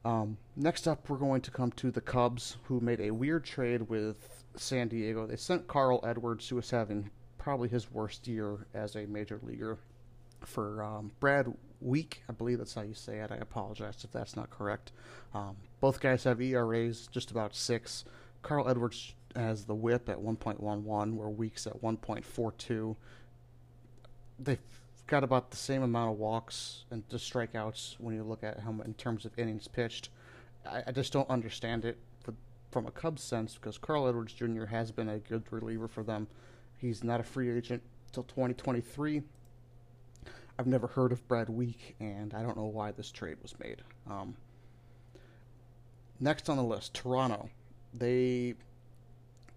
Um, 0.04 0.38
next 0.56 0.88
up, 0.88 1.09
we're 1.09 1.18
going 1.18 1.42
to 1.42 1.50
come 1.50 1.73
to 1.73 1.90
the 1.90 2.00
Cubs, 2.00 2.56
who 2.64 2.80
made 2.80 3.00
a 3.00 3.11
weird 3.11 3.44
trade 3.44 3.82
with 3.82 4.44
San 4.56 4.88
Diego. 4.88 5.26
They 5.26 5.37
sent 5.37 5.68
Carl 5.68 6.00
Edwards, 6.02 6.49
who 6.49 6.56
was 6.56 6.70
having 6.70 7.11
probably 7.37 7.68
his 7.68 7.90
worst 7.90 8.26
year 8.26 8.66
as 8.73 8.97
a 8.97 9.06
major 9.06 9.40
leaguer, 9.42 9.78
for 10.47 10.82
um, 10.82 11.12
Brad 11.20 11.52
Wieck. 11.80 12.23
I 12.28 12.32
believe 12.32 12.59
that's 12.59 12.75
how 12.75 12.82
you 12.82 12.94
say 12.94 13.18
it. 13.18 13.30
I 13.30 13.37
apologize 13.37 14.04
if 14.04 14.12
that's 14.12 14.37
not 14.37 14.50
correct. 14.50 14.92
Um, 15.35 15.56
both 15.80 16.00
guys 16.00 16.25
have 16.25 16.40
ERAs 16.40 17.09
just 17.09 17.30
about 17.30 17.54
six. 17.54 18.04
Carl 18.42 18.68
Edwards 18.68 19.14
has 19.37 19.64
the 19.64 19.75
whip 19.75 20.09
at 20.09 20.18
1.11, 20.18 21.14
where 21.14 21.28
Wieck's 21.28 21.66
at 21.66 21.80
1.42. 21.80 22.97
They've 24.38 24.59
got 25.06 25.25
about 25.25 25.50
the 25.50 25.56
same 25.56 25.82
amount 25.82 26.12
of 26.12 26.18
walks 26.18 26.85
and 26.90 27.02
the 27.09 27.16
strikeouts 27.16 27.97
when 27.99 28.14
you 28.14 28.23
look 28.23 28.44
at 28.44 28.61
how 28.61 28.75
in 28.85 28.94
terms 28.94 29.25
of 29.25 29.38
innings 29.38 29.68
pitched. 29.68 30.09
I, 30.66 30.82
I 30.87 30.92
just 30.92 31.12
don't 31.12 31.28
understand 31.28 31.85
it 31.85 31.99
for, 32.23 32.35
from 32.70 32.87
a 32.87 32.90
Cubs 32.90 33.23
sense 33.23 33.54
because 33.54 33.76
Carl 33.78 34.09
Edwards 34.09 34.32
Jr. 34.32 34.66
has 34.66 34.90
been 34.90 35.09
a 35.09 35.18
good 35.18 35.44
reliever 35.50 35.88
for 35.88 36.02
them. 36.02 36.28
He's 36.78 37.04
not 37.04 37.20
a 37.20 37.25
free 37.25 37.50
agent 37.50 37.82
till 38.12 38.23
2023. 38.25 39.23
I've 40.61 40.67
never 40.67 40.88
heard 40.88 41.11
of 41.11 41.26
Brad 41.26 41.49
Wieck, 41.49 41.97
and 42.00 42.35
I 42.35 42.43
don't 42.43 42.55
know 42.55 42.67
why 42.67 42.90
this 42.90 43.11
trade 43.11 43.38
was 43.40 43.59
made. 43.59 43.81
Um, 44.07 44.37
next 46.21 46.50
on 46.50 46.59
the 46.59 46.62
list, 46.62 46.93
Toronto. 46.93 47.49
They 47.95 48.57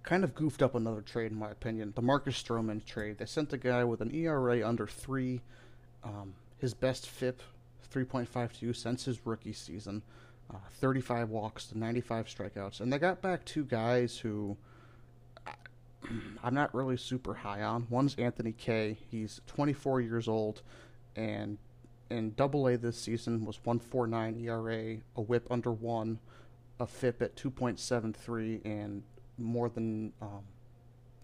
kind 0.03 0.23
of 0.23 0.33
goofed 0.33 0.61
up 0.61 0.75
another 0.75 1.01
trade, 1.01 1.33
in 1.33 1.37
my 1.37 1.51
opinion. 1.51 1.91
The 1.93 2.01
Marcus 2.01 2.41
Stroman 2.41 2.85
trade. 2.85 3.17
They 3.17 3.25
sent 3.25 3.51
a 3.51 3.57
guy 3.57 3.83
with 3.83 3.99
an 3.99 4.15
ERA 4.15 4.65
under 4.65 4.87
three, 4.87 5.41
um, 6.05 6.35
his 6.57 6.73
best 6.73 7.09
FIP, 7.09 7.41
3.52 7.93 8.73
since 8.73 9.03
his 9.03 9.25
rookie 9.25 9.51
season, 9.51 10.03
uh, 10.49 10.59
35 10.71 11.31
walks 11.31 11.65
to 11.65 11.77
95 11.77 12.27
strikeouts, 12.27 12.79
and 12.79 12.93
they 12.93 12.97
got 12.97 13.21
back 13.21 13.43
two 13.43 13.65
guys 13.65 14.19
who 14.19 14.55
I'm 16.41 16.53
not 16.53 16.73
really 16.73 16.95
super 16.95 17.33
high 17.33 17.61
on. 17.61 17.87
One's 17.89 18.15
Anthony 18.15 18.53
Kay. 18.53 18.97
He's 19.11 19.41
24 19.47 19.99
years 19.99 20.29
old, 20.29 20.61
and 21.15 21.57
in 22.09 22.33
Double 22.33 22.67
A 22.67 22.77
this 22.77 22.99
season 22.99 23.45
was 23.45 23.57
1.49 23.57 24.43
ERA, 24.43 24.97
a 25.15 25.21
WHIP 25.21 25.47
under 25.49 25.71
one, 25.71 26.19
a 26.79 26.85
FIP 26.85 27.21
at 27.21 27.35
2.73, 27.35 28.61
and 28.65 29.03
more 29.37 29.69
than 29.69 30.13
um, 30.21 30.43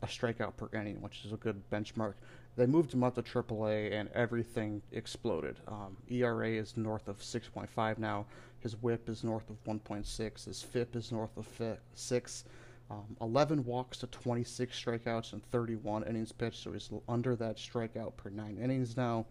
a 0.01 0.07
strikeout 0.07 0.57
per 0.57 0.69
inning, 0.73 1.01
which 1.01 1.25
is 1.25 1.31
a 1.31 1.37
good 1.37 1.61
benchmark. 1.69 2.13
They 2.55 2.65
moved 2.65 2.93
him 2.93 3.03
up 3.03 3.15
to 3.15 3.21
AAA, 3.21 3.93
and 3.93 4.09
everything 4.13 4.81
exploded. 4.91 5.59
Um, 5.67 5.95
ERA 6.09 6.49
is 6.49 6.75
north 6.75 7.07
of 7.07 7.19
6.5 7.19 7.97
now. 7.97 8.25
His 8.59 8.75
WHIP 8.81 9.09
is 9.09 9.23
north 9.23 9.49
of 9.49 9.63
1.6. 9.63 10.45
His 10.45 10.61
FIP 10.61 10.95
is 10.95 11.11
north 11.11 11.37
of 11.37 11.47
six. 11.93 12.45
Um, 12.91 13.15
11 13.21 13.63
walks 13.65 13.99
to 13.99 14.07
26 14.07 14.83
strikeouts 14.83 15.33
and 15.33 15.43
31 15.51 16.03
innings 16.05 16.31
pitched, 16.31 16.63
so 16.63 16.71
he's 16.71 16.89
under 17.07 17.35
that 17.35 17.57
strikeout 17.57 18.17
per 18.17 18.31
nine 18.31 18.57
innings 18.61 18.97
now, 18.97 19.27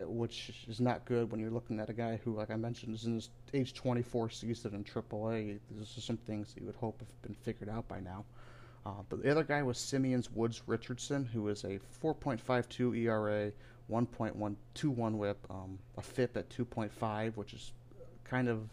which 0.00 0.52
is 0.68 0.80
not 0.80 1.04
good 1.04 1.30
when 1.30 1.40
you're 1.40 1.50
looking 1.50 1.80
at 1.80 1.90
a 1.90 1.92
guy 1.92 2.20
who, 2.24 2.34
like 2.34 2.50
I 2.50 2.56
mentioned, 2.56 2.94
is 2.94 3.04
in 3.04 3.14
his 3.14 3.30
age 3.54 3.74
24 3.74 4.30
season 4.30 4.74
in 4.74 4.84
AAA. 4.84 5.58
These 5.70 5.98
are 5.98 6.00
some 6.00 6.16
things 6.16 6.52
that 6.52 6.60
you 6.60 6.66
would 6.66 6.76
hope 6.76 7.00
have 7.00 7.22
been 7.22 7.34
figured 7.34 7.68
out 7.68 7.88
by 7.88 8.00
now. 8.00 8.24
Uh, 8.86 9.02
but 9.08 9.22
the 9.22 9.30
other 9.30 9.44
guy 9.44 9.62
was 9.62 9.78
Simeon's 9.78 10.30
Woods 10.30 10.62
Richardson, 10.66 11.24
who 11.24 11.48
is 11.48 11.64
a 11.64 11.78
4.52 12.02 12.96
ERA, 12.98 13.52
1.121 13.90 15.12
WHIP, 15.12 15.46
um, 15.50 15.78
a 15.96 16.02
FIP 16.02 16.36
at 16.36 16.48
2.5, 16.50 17.36
which 17.36 17.52
is 17.52 17.72
kind 18.24 18.48
of 18.48 18.68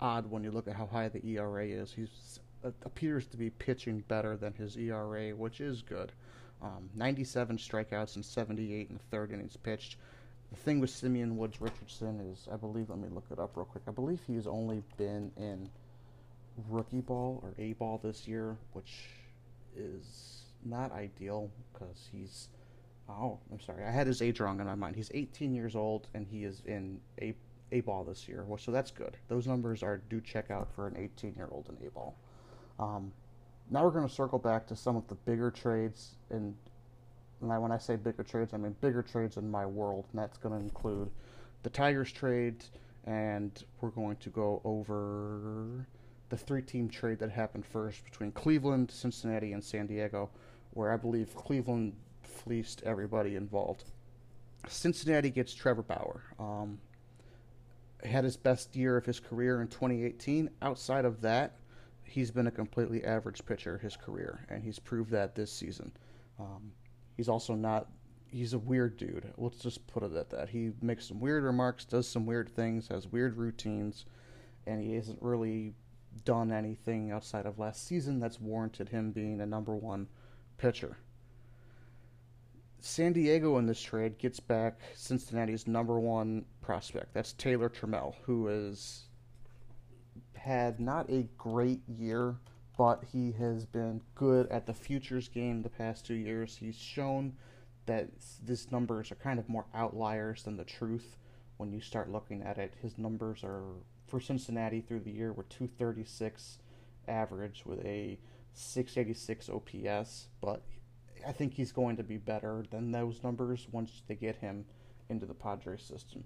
odd 0.00 0.30
when 0.30 0.44
you 0.44 0.50
look 0.50 0.68
at 0.68 0.74
how 0.74 0.86
high 0.86 1.08
the 1.08 1.24
ERA 1.26 1.66
is. 1.66 1.92
He's 1.92 2.40
appears 2.62 3.26
to 3.26 3.36
be 3.36 3.50
pitching 3.50 4.04
better 4.08 4.36
than 4.36 4.52
his 4.54 4.76
ERA, 4.76 5.30
which 5.30 5.60
is 5.60 5.82
good. 5.82 6.12
Um, 6.60 6.90
97 6.94 7.56
strikeouts 7.56 8.16
and 8.16 8.24
78 8.24 8.88
in 8.88 8.96
the 8.96 9.02
third 9.10 9.32
innings 9.32 9.56
pitched. 9.56 9.96
The 10.50 10.56
thing 10.56 10.80
with 10.80 10.90
Simeon 10.90 11.36
Woods 11.36 11.60
Richardson 11.60 12.20
is, 12.32 12.48
I 12.52 12.56
believe, 12.56 12.88
let 12.88 12.98
me 12.98 13.08
look 13.10 13.26
it 13.30 13.38
up 13.38 13.56
real 13.56 13.66
quick. 13.66 13.84
I 13.86 13.90
believe 13.90 14.20
he's 14.26 14.46
only 14.46 14.82
been 14.96 15.30
in 15.36 15.68
rookie 16.68 17.00
ball 17.00 17.40
or 17.42 17.54
A 17.58 17.74
ball 17.74 18.00
this 18.02 18.26
year, 18.26 18.56
which 18.72 18.92
is 19.76 20.42
not 20.64 20.92
ideal 20.92 21.50
because 21.72 22.08
he's. 22.10 22.48
Oh, 23.08 23.38
I'm 23.50 23.60
sorry. 23.60 23.84
I 23.84 23.90
had 23.90 24.06
his 24.06 24.20
age 24.20 24.40
wrong 24.40 24.60
in 24.60 24.66
my 24.66 24.74
mind. 24.74 24.96
He's 24.96 25.10
18 25.14 25.54
years 25.54 25.74
old 25.74 26.08
and 26.12 26.26
he 26.26 26.44
is 26.44 26.62
in 26.66 27.00
A 27.20 27.34
A 27.72 27.80
ball 27.80 28.04
this 28.04 28.28
year, 28.28 28.44
Well, 28.46 28.58
so 28.58 28.70
that's 28.70 28.90
good. 28.90 29.16
Those 29.28 29.46
numbers 29.46 29.82
are 29.82 29.98
do 30.10 30.20
check 30.20 30.50
out 30.50 30.68
for 30.74 30.86
an 30.86 30.96
18 30.96 31.34
year 31.36 31.48
old 31.50 31.68
in 31.68 31.86
A 31.86 31.90
ball. 31.90 32.16
Um, 32.78 33.12
now 33.70 33.84
we're 33.84 33.90
going 33.90 34.08
to 34.08 34.14
circle 34.14 34.38
back 34.38 34.66
to 34.68 34.76
some 34.76 34.96
of 34.96 35.06
the 35.08 35.14
bigger 35.14 35.50
trades, 35.50 36.14
and, 36.30 36.54
and 37.40 37.62
when 37.62 37.72
I 37.72 37.78
say 37.78 37.96
bigger 37.96 38.22
trades, 38.22 38.54
I 38.54 38.56
mean 38.56 38.74
bigger 38.80 39.02
trades 39.02 39.36
in 39.36 39.50
my 39.50 39.66
world, 39.66 40.06
and 40.12 40.20
that's 40.20 40.38
going 40.38 40.54
to 40.54 40.60
include 40.60 41.10
the 41.62 41.70
Tigers 41.70 42.12
trade, 42.12 42.64
and 43.04 43.62
we're 43.80 43.90
going 43.90 44.16
to 44.16 44.30
go 44.30 44.60
over 44.64 45.86
the 46.28 46.36
three-team 46.36 46.88
trade 46.88 47.18
that 47.20 47.30
happened 47.30 47.64
first 47.64 48.04
between 48.04 48.32
Cleveland, 48.32 48.90
Cincinnati, 48.90 49.52
and 49.52 49.64
San 49.64 49.86
Diego, 49.86 50.30
where 50.72 50.92
I 50.92 50.96
believe 50.96 51.34
Cleveland 51.34 51.94
fleeced 52.22 52.82
everybody 52.84 53.36
involved. 53.36 53.84
Cincinnati 54.66 55.30
gets 55.30 55.54
Trevor 55.54 55.82
Bauer. 55.82 56.22
Um, 56.38 56.78
had 58.04 58.24
his 58.24 58.36
best 58.36 58.76
year 58.76 58.96
of 58.96 59.04
his 59.04 59.20
career 59.20 59.60
in 59.60 59.68
2018. 59.68 60.50
Outside 60.62 61.04
of 61.04 61.20
that, 61.22 61.56
he's 62.04 62.30
been 62.30 62.46
a 62.46 62.50
completely 62.50 63.04
average 63.04 63.44
pitcher 63.44 63.78
his 63.78 63.96
career, 63.96 64.44
and 64.48 64.62
he's 64.62 64.78
proved 64.78 65.10
that 65.10 65.34
this 65.34 65.52
season. 65.52 65.92
Um, 66.38 66.72
he's 67.18 67.28
also 67.28 67.54
not. 67.54 67.88
He's 68.30 68.54
a 68.54 68.58
weird 68.58 68.96
dude. 68.96 69.32
Let's 69.36 69.58
just 69.58 69.86
put 69.86 70.02
it 70.02 70.14
at 70.14 70.30
that. 70.30 70.48
He 70.48 70.70
makes 70.80 71.08
some 71.08 71.20
weird 71.20 71.44
remarks, 71.44 71.84
does 71.84 72.08
some 72.08 72.24
weird 72.24 72.48
things, 72.48 72.88
has 72.88 73.06
weird 73.06 73.36
routines, 73.36 74.06
and 74.66 74.80
he 74.82 74.94
hasn't 74.94 75.20
really 75.20 75.74
done 76.24 76.52
anything 76.52 77.10
outside 77.10 77.46
of 77.46 77.58
last 77.58 77.86
season 77.86 78.20
that's 78.20 78.40
warranted 78.40 78.88
him 78.88 79.12
being 79.12 79.40
a 79.40 79.46
number 79.46 79.74
one 79.74 80.08
pitcher. 80.58 80.98
San 82.80 83.12
Diego 83.12 83.58
in 83.58 83.66
this 83.66 83.80
trade 83.80 84.18
gets 84.18 84.40
back 84.40 84.80
Cincinnati's 84.94 85.66
number 85.66 85.98
one 85.98 86.44
prospect. 86.60 87.12
That's 87.14 87.32
Taylor 87.32 87.68
Trammell, 87.68 88.14
who 88.22 88.46
has 88.46 89.04
had 90.34 90.78
not 90.78 91.10
a 91.10 91.26
great 91.36 91.80
year, 91.88 92.36
but 92.78 93.02
he 93.12 93.32
has 93.32 93.66
been 93.66 94.00
good 94.14 94.46
at 94.46 94.64
the 94.64 94.72
futures 94.72 95.28
game 95.28 95.62
the 95.62 95.68
past 95.68 96.06
two 96.06 96.14
years. 96.14 96.56
He's 96.56 96.78
shown 96.78 97.34
that 97.86 98.08
these 98.44 98.70
numbers 98.70 99.10
are 99.10 99.16
kind 99.16 99.40
of 99.40 99.48
more 99.48 99.66
outliers 99.74 100.44
than 100.44 100.56
the 100.56 100.64
truth 100.64 101.16
when 101.56 101.72
you 101.72 101.80
start 101.80 102.08
looking 102.08 102.40
at 102.40 102.56
it. 102.56 102.74
His 102.80 102.96
numbers 102.96 103.42
are 103.42 103.64
for 104.06 104.20
Cincinnati 104.20 104.80
through 104.80 105.00
the 105.00 105.10
year 105.10 105.32
were 105.32 105.42
236 105.42 106.60
average 107.08 107.64
with 107.66 107.84
a 107.84 108.16
686 108.54 109.50
OPS, 109.50 110.28
but 110.40 110.62
I 111.26 111.32
think 111.32 111.54
he's 111.54 111.72
going 111.72 111.96
to 111.96 112.04
be 112.04 112.16
better 112.16 112.64
than 112.70 112.92
those 112.92 113.24
numbers 113.24 113.66
once 113.72 114.02
they 114.06 114.14
get 114.14 114.36
him 114.36 114.64
into 115.08 115.26
the 115.26 115.34
Padres 115.34 115.82
system. 115.82 116.22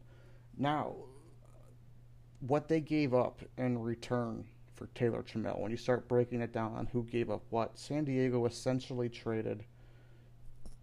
Now, 0.59 0.97
what 2.41 2.69
they 2.69 2.81
gave 2.81 3.15
up 3.15 3.41
in 3.57 3.79
return 3.79 4.45
for 4.75 4.87
Taylor 4.95 5.23
Trammell, 5.23 5.61
when 5.61 5.71
you 5.71 5.77
start 5.77 6.09
breaking 6.09 6.41
it 6.41 6.53
down 6.53 6.75
on 6.75 6.87
who 6.87 7.05
gave 7.05 7.31
up 7.31 7.43
what, 7.51 7.79
San 7.79 8.05
Diego 8.05 8.47
essentially 8.47 9.09
traded 9.09 9.65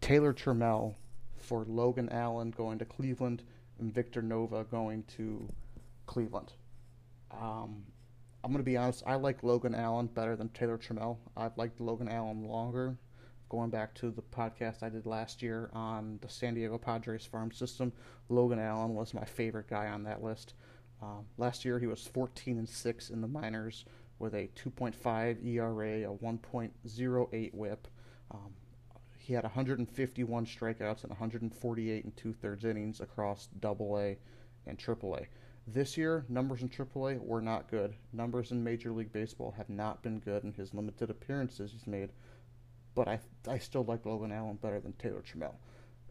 Taylor 0.01 0.33
Trammell 0.33 0.95
for 1.37 1.65
Logan 1.67 2.09
Allen 2.09 2.51
going 2.51 2.79
to 2.79 2.85
Cleveland 2.85 3.43
and 3.79 3.93
Victor 3.93 4.21
Nova 4.21 4.63
going 4.65 5.03
to 5.17 5.47
Cleveland. 6.05 6.53
Um, 7.31 7.83
I'm 8.43 8.51
going 8.51 8.63
to 8.63 8.63
be 8.63 8.77
honest, 8.77 9.03
I 9.05 9.15
like 9.15 9.43
Logan 9.43 9.75
Allen 9.75 10.07
better 10.07 10.35
than 10.35 10.49
Taylor 10.49 10.77
Trammell. 10.77 11.17
I've 11.35 11.57
liked 11.57 11.81
Logan 11.81 12.09
Allen 12.09 12.45
longer. 12.47 12.95
Going 13.49 13.69
back 13.71 13.95
to 13.95 14.11
the 14.11 14.21
podcast 14.21 14.83
I 14.83 14.89
did 14.89 15.07
last 15.07 15.41
year 15.41 15.71
on 15.73 16.19
the 16.21 16.29
San 16.29 16.53
Diego 16.53 16.77
Padres 16.77 17.25
farm 17.25 17.51
system, 17.51 17.91
Logan 18.29 18.59
Allen 18.59 18.93
was 18.93 19.13
my 19.13 19.25
favorite 19.25 19.67
guy 19.67 19.87
on 19.87 20.03
that 20.03 20.23
list. 20.23 20.53
Um, 21.01 21.25
last 21.37 21.63
year, 21.63 21.79
he 21.79 21.87
was 21.87 22.05
14 22.07 22.57
and 22.57 22.67
6 22.67 23.09
in 23.09 23.21
the 23.21 23.27
minors 23.27 23.85
with 24.19 24.33
a 24.33 24.49
2.5 24.55 25.45
ERA, 25.45 26.11
a 26.11 26.15
1.08 26.15 27.53
WHIP. 27.53 27.87
Um, 28.31 28.53
he 29.17 29.33
had 29.33 29.43
151 29.43 30.45
strikeouts 30.45 31.03
and 31.03 31.11
148 31.11 32.03
and 32.03 32.17
two 32.17 32.33
thirds 32.33 32.65
innings 32.65 32.99
across 32.99 33.47
Double 33.59 33.97
A 33.99 34.17
and 34.65 34.77
Triple 34.77 35.15
A. 35.15 35.27
This 35.67 35.97
year, 35.97 36.25
numbers 36.29 36.63
in 36.63 36.69
AAA 36.69 37.19
were 37.21 37.41
not 37.41 37.69
good. 37.69 37.93
Numbers 38.11 38.51
in 38.51 38.63
Major 38.63 38.91
League 38.91 39.13
Baseball 39.13 39.53
have 39.55 39.69
not 39.69 40.01
been 40.01 40.19
good 40.19 40.43
in 40.43 40.53
his 40.53 40.73
limited 40.73 41.11
appearances 41.11 41.71
he's 41.71 41.85
made, 41.85 42.09
but 42.95 43.07
I 43.07 43.19
I 43.47 43.59
still 43.59 43.83
like 43.83 44.05
Logan 44.05 44.31
Allen 44.31 44.57
better 44.61 44.79
than 44.79 44.93
Taylor 44.93 45.21
Trammell. 45.21 45.55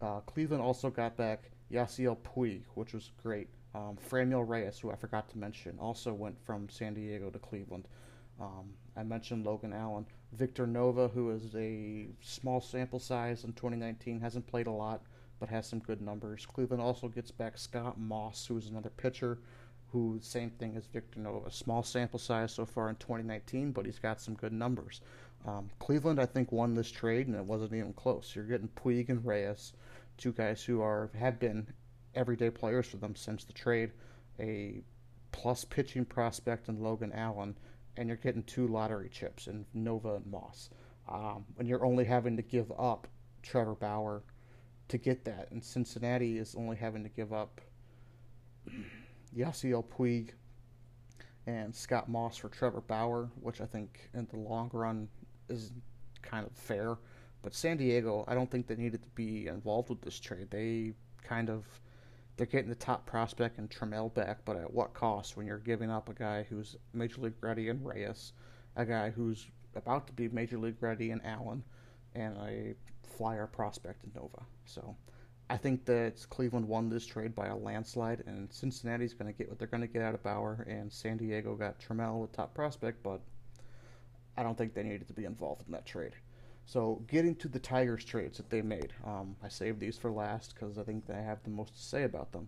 Uh, 0.01 0.21
Cleveland 0.21 0.63
also 0.63 0.91
got 0.91 1.17
back 1.17 1.51
Yasiel 1.73 2.17
Puig, 2.19 2.63
which 2.75 2.95
was 2.95 3.11
great. 3.21 3.49
Um, 3.79 3.97
Reyes, 4.45 4.79
who 4.79 4.91
I 4.91 4.97
forgot 4.97 5.29
to 5.31 5.39
mention, 5.39 5.79
also 5.79 6.13
went 6.13 6.37
from 6.45 6.69
San 6.69 6.95
Diego 6.95 7.31
to 7.31 7.39
Cleveland. 7.39 7.87
Um, 8.41 8.73
I 8.97 9.03
mentioned 9.05 9.47
Logan 9.47 9.73
Allen. 9.73 10.07
Victor 10.33 10.67
Nova, 10.67 11.09
who 11.09 11.31
is 11.31 11.55
a 11.55 12.09
small 12.21 12.61
sample 12.61 12.99
size 12.99 13.45
in 13.45 13.53
2019, 13.53 14.21
hasn't 14.21 14.47
played 14.47 14.67
a 14.67 14.73
lot, 14.73 15.03
but 15.39 15.49
has 15.49 15.67
some 15.67 15.79
good 15.79 16.01
numbers. 16.01 16.45
Cleveland 16.45 16.83
also 16.83 17.09
gets 17.09 17.31
back 17.31 17.57
Scott 17.57 17.99
Moss, 17.99 18.47
who 18.47 18.59
is 18.59 18.67
another 18.67 18.91
pitcher, 18.91 19.39
who 19.93 20.19
same 20.21 20.51
thing 20.51 20.77
as 20.77 20.87
Victor 20.87 21.21
Nova. 21.21 21.51
Small 21.51 21.83
sample 21.83 22.19
size 22.19 22.53
so 22.53 22.67
far 22.67 22.89
in 22.89 22.97
2019, 22.97 23.73
but 23.73 23.87
he's 23.87 23.99
got 23.99 24.21
some 24.21 24.35
good 24.35 24.53
numbers. 24.53 25.01
Um, 25.47 25.71
Cleveland, 25.79 26.21
I 26.21 26.27
think, 26.27 26.51
won 26.53 26.75
this 26.75 26.91
trade, 26.91 27.29
and 27.29 27.37
it 27.37 27.45
wasn't 27.45 27.73
even 27.75 27.93
close. 27.93 28.35
You're 28.35 28.45
getting 28.45 28.69
Puig 28.69 29.09
and 29.09 29.25
Reyes, 29.25 29.73
two 30.17 30.33
guys 30.33 30.63
who 30.63 30.83
are 30.83 31.11
have 31.19 31.39
been 31.39 31.67
everyday 32.15 32.51
players 32.51 32.87
for 32.87 32.97
them 32.97 33.15
since 33.15 33.45
the 33.45 33.53
trade. 33.53 33.93
A 34.41 34.83
plus 35.33 35.65
pitching 35.65 36.05
prospect 36.05 36.69
in 36.69 36.81
Logan 36.83 37.13
Allen, 37.13 37.57
and 37.97 38.09
you're 38.09 38.17
getting 38.17 38.43
two 38.45 38.69
lottery 38.69 39.09
chips 39.09 39.47
in 39.47 39.67
Nova 39.75 40.15
and 40.17 40.27
Moss. 40.27 40.71
Um, 41.09 41.45
and 41.59 41.67
you're 41.67 41.85
only 41.85 42.05
having 42.05 42.37
to 42.37 42.43
give 42.43 42.71
up 42.79 43.09
Trevor 43.43 43.75
Bauer 43.75 44.23
to 44.89 44.99
get 44.99 45.25
that, 45.25 45.51
and 45.51 45.63
Cincinnati 45.63 46.39
is 46.39 46.55
only 46.57 46.77
having 46.77 47.03
to 47.03 47.09
give 47.09 47.33
up 47.33 47.61
Yasiel 49.37 49.85
Puig 49.85 50.31
and 51.47 51.75
Scott 51.75 52.09
Moss 52.09 52.37
for 52.37 52.49
Trevor 52.49 52.81
Bauer, 52.81 53.31
which 53.41 53.61
I 53.61 53.67
think 53.67 54.11
in 54.15 54.27
the 54.31 54.39
long 54.39 54.71
run 54.73 55.09
is 55.49 55.73
kind 56.23 56.47
of 56.47 56.53
fair. 56.53 56.99
But 57.43 57.55
San 57.55 57.77
Diego, 57.77 58.25
I 58.29 58.35
don't 58.35 58.51
think 58.51 58.67
they 58.67 58.77
needed 58.77 59.03
to 59.03 59.09
be 59.11 59.47
involved 59.47 59.89
with 59.89 60.01
this 60.03 60.19
trade. 60.19 60.51
They 60.51 60.93
kind 61.23 61.49
of 61.51 61.65
they're 62.39 62.47
getting 62.47 62.69
the 62.69 62.77
top 62.77 63.05
prospect 63.05 63.59
and 63.59 63.69
Trammell 63.69 64.15
back, 64.15 64.39
but 64.45 64.57
at 64.57 64.73
what 64.73 64.95
cost 64.95 65.37
when 65.37 65.45
you're 65.45 65.59
giving 65.59 65.91
up 65.91 66.09
a 66.09 66.15
guy 66.15 66.47
who's 66.49 66.77
major 66.95 67.21
league 67.21 67.35
ready 67.41 67.69
in 67.69 67.83
Reyes, 67.83 68.33
a 68.77 68.87
guy 68.87 69.11
who's 69.11 69.49
about 69.75 70.07
to 70.07 70.13
be 70.13 70.29
major 70.29 70.57
league 70.57 70.77
ready 70.81 71.11
in 71.11 71.21
Allen, 71.23 71.65
and 72.15 72.37
a 72.39 72.75
flyer 73.03 73.49
prospect 73.49 74.05
in 74.05 74.13
Nova. 74.15 74.43
So 74.67 74.97
I 75.51 75.57
think 75.57 75.85
that 75.87 76.25
Cleveland 76.31 76.69
won 76.69 76.89
this 76.89 77.05
trade 77.05 77.35
by 77.35 77.49
a 77.49 77.57
landslide, 77.57 78.23
and 78.27 78.53
Cincinnati's 78.53 79.15
going 79.15 79.33
to 79.33 79.37
get 79.37 79.49
what 79.49 79.59
they're 79.59 79.67
going 79.67 79.81
to 79.81 79.89
get 79.89 80.03
out 80.03 80.15
of 80.15 80.23
Bauer, 80.23 80.65
and 80.69 80.93
San 80.93 81.17
Diego 81.17 81.57
got 81.57 81.81
Trammell, 81.81 82.31
the 82.31 82.37
top 82.37 82.55
prospect, 82.55 83.03
but 83.03 83.21
I 84.37 84.45
don't 84.45 84.57
think 84.57 84.75
they 84.75 84.85
needed 84.85 85.09
to 85.09 85.15
be 85.15 85.25
involved 85.25 85.65
in 85.67 85.73
that 85.73 85.87
trade. 85.87 86.13
So, 86.69 87.03
getting 87.09 87.35
to 87.37 87.49
the 87.49 87.59
Tigers 87.59 88.05
trades 88.05 88.37
that 88.37 88.51
they 88.51 88.61
made, 88.61 88.93
um, 89.03 89.35
I 89.43 89.49
saved 89.49 89.81
these 89.81 89.97
for 89.97 90.11
last 90.11 90.55
because 90.55 90.77
I 90.77 90.83
think 90.83 91.07
they 91.07 91.15
have 91.15 91.43
the 91.43 91.49
most 91.49 91.75
to 91.75 91.83
say 91.83 92.03
about 92.03 92.31
them. 92.31 92.47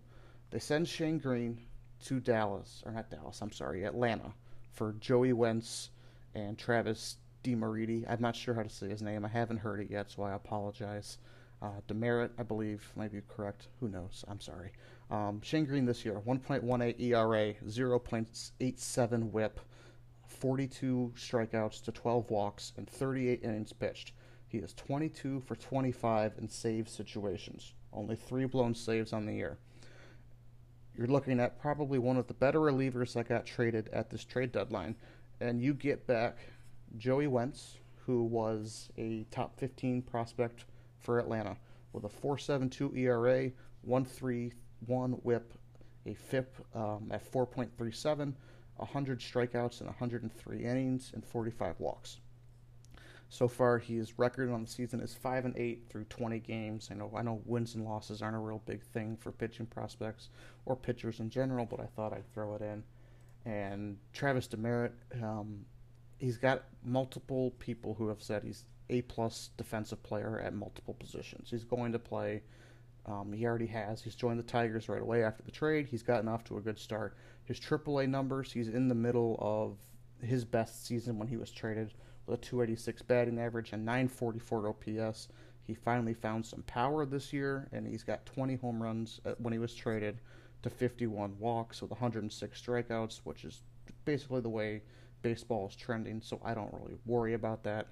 They 0.50 0.58
send 0.58 0.88
Shane 0.88 1.16
Greene 1.16 1.58
to 2.04 2.20
Dallas, 2.20 2.82
or 2.84 2.92
not 2.92 3.08
Dallas, 3.08 3.40
I'm 3.40 3.50
sorry, 3.50 3.84
Atlanta, 3.84 4.34
for 4.72 4.92
Joey 5.00 5.32
Wentz 5.32 5.88
and 6.34 6.58
Travis 6.58 7.16
DeMeriti. 7.42 8.04
I'm 8.10 8.20
not 8.20 8.36
sure 8.36 8.52
how 8.52 8.62
to 8.62 8.68
say 8.68 8.90
his 8.90 9.00
name. 9.00 9.24
I 9.24 9.28
haven't 9.28 9.56
heard 9.56 9.80
it 9.80 9.90
yet, 9.90 10.10
so 10.10 10.22
I 10.22 10.34
apologize. 10.34 11.16
Uh, 11.62 11.80
Demeritte, 11.88 12.32
I 12.38 12.42
believe, 12.42 12.92
might 12.96 13.12
be 13.12 13.22
correct. 13.26 13.68
Who 13.80 13.88
knows? 13.88 14.22
I'm 14.28 14.40
sorry. 14.40 14.72
Um, 15.10 15.40
Shane 15.40 15.64
Greene 15.64 15.86
this 15.86 16.04
year, 16.04 16.20
1.18 16.26 17.00
ERA, 17.00 17.54
0.87 17.66 19.30
WHIP, 19.30 19.60
42 20.40 21.12
strikeouts 21.16 21.82
to 21.84 21.92
12 21.92 22.30
walks, 22.30 22.72
and 22.78 22.88
38 22.88 23.40
innings 23.42 23.74
pitched. 23.74 24.12
He 24.48 24.58
is 24.58 24.72
22 24.74 25.40
for 25.40 25.54
25 25.54 26.32
in 26.38 26.48
save 26.48 26.88
situations, 26.88 27.74
only 27.92 28.16
three 28.16 28.46
blown 28.46 28.74
saves 28.74 29.12
on 29.12 29.26
the 29.26 29.34
year. 29.34 29.58
You're 30.96 31.06
looking 31.06 31.40
at 31.40 31.60
probably 31.60 31.98
one 31.98 32.16
of 32.16 32.26
the 32.26 32.34
better 32.34 32.58
relievers 32.58 33.12
that 33.12 33.28
got 33.28 33.46
traded 33.46 33.90
at 33.92 34.10
this 34.10 34.24
trade 34.24 34.50
deadline, 34.50 34.96
and 35.40 35.60
you 35.60 35.74
get 35.74 36.06
back 36.06 36.38
Joey 36.96 37.26
Wentz, 37.26 37.76
who 38.06 38.24
was 38.24 38.88
a 38.96 39.24
top 39.30 39.58
15 39.58 40.02
prospect 40.02 40.64
for 40.98 41.18
Atlanta, 41.18 41.56
with 41.92 42.04
a 42.04 42.08
4.72 42.08 42.96
ERA, 42.96 43.50
131 43.82 45.10
WHIP, 45.22 45.52
a 46.06 46.14
FIP 46.14 46.56
um, 46.74 47.08
at 47.10 47.30
4.37 47.30 48.32
100 48.80 49.20
strikeouts 49.20 49.80
in 49.80 49.86
103 49.86 50.64
innings 50.64 51.10
and 51.14 51.24
45 51.24 51.78
walks. 51.78 52.18
So 53.28 53.46
far, 53.46 53.78
his 53.78 54.18
record 54.18 54.50
on 54.50 54.64
the 54.64 54.68
season 54.68 55.00
is 55.00 55.14
five 55.14 55.44
and 55.44 55.56
eight 55.56 55.84
through 55.88 56.04
20 56.04 56.40
games. 56.40 56.88
I 56.90 56.94
know 56.94 57.12
I 57.16 57.22
know 57.22 57.40
wins 57.44 57.76
and 57.76 57.84
losses 57.84 58.22
aren't 58.22 58.34
a 58.34 58.40
real 58.40 58.60
big 58.66 58.82
thing 58.82 59.16
for 59.16 59.30
pitching 59.30 59.66
prospects 59.66 60.30
or 60.66 60.74
pitchers 60.74 61.20
in 61.20 61.30
general, 61.30 61.64
but 61.64 61.78
I 61.78 61.86
thought 61.86 62.12
I'd 62.12 62.28
throw 62.34 62.56
it 62.56 62.62
in. 62.62 62.82
And 63.44 63.98
Travis 64.12 64.48
Demeritte, 64.48 64.92
um, 65.22 65.64
he's 66.18 66.38
got 66.38 66.64
multiple 66.84 67.52
people 67.60 67.94
who 67.94 68.08
have 68.08 68.20
said 68.20 68.42
he's 68.42 68.64
a 68.90 69.02
plus 69.02 69.50
defensive 69.56 70.02
player 70.02 70.40
at 70.40 70.52
multiple 70.52 70.94
positions. 70.94 71.50
He's 71.50 71.64
going 71.64 71.92
to 71.92 72.00
play. 72.00 72.42
Um, 73.06 73.32
he 73.32 73.46
already 73.46 73.66
has. 73.66 74.02
He's 74.02 74.14
joined 74.14 74.38
the 74.38 74.44
Tigers 74.44 74.88
right 74.88 75.00
away 75.00 75.24
after 75.24 75.42
the 75.42 75.50
trade. 75.50 75.86
He's 75.86 76.02
gotten 76.02 76.28
off 76.28 76.44
to 76.44 76.58
a 76.58 76.60
good 76.60 76.78
start. 76.78 77.16
His 77.44 77.58
AAA 77.58 78.08
numbers, 78.08 78.52
he's 78.52 78.68
in 78.68 78.88
the 78.88 78.94
middle 78.94 79.36
of 79.40 79.78
his 80.26 80.44
best 80.44 80.86
season 80.86 81.18
when 81.18 81.28
he 81.28 81.36
was 81.36 81.50
traded 81.50 81.94
with 82.26 82.38
a 82.38 82.42
286 82.42 83.02
batting 83.02 83.38
average 83.38 83.72
and 83.72 83.84
944 83.84 84.68
OPS. 84.68 85.28
He 85.66 85.74
finally 85.74 86.14
found 86.14 86.44
some 86.44 86.62
power 86.62 87.06
this 87.06 87.32
year, 87.32 87.68
and 87.72 87.86
he's 87.86 88.02
got 88.02 88.26
20 88.26 88.56
home 88.56 88.82
runs 88.82 89.20
when 89.38 89.52
he 89.52 89.58
was 89.58 89.74
traded 89.74 90.20
to 90.62 90.70
51 90.70 91.36
walks 91.38 91.80
with 91.80 91.90
106 91.90 92.62
strikeouts, 92.62 93.20
which 93.24 93.44
is 93.44 93.62
basically 94.04 94.40
the 94.40 94.48
way 94.48 94.82
baseball 95.22 95.68
is 95.68 95.76
trending, 95.76 96.20
so 96.20 96.40
I 96.44 96.54
don't 96.54 96.72
really 96.72 96.96
worry 97.06 97.34
about 97.34 97.62
that. 97.64 97.88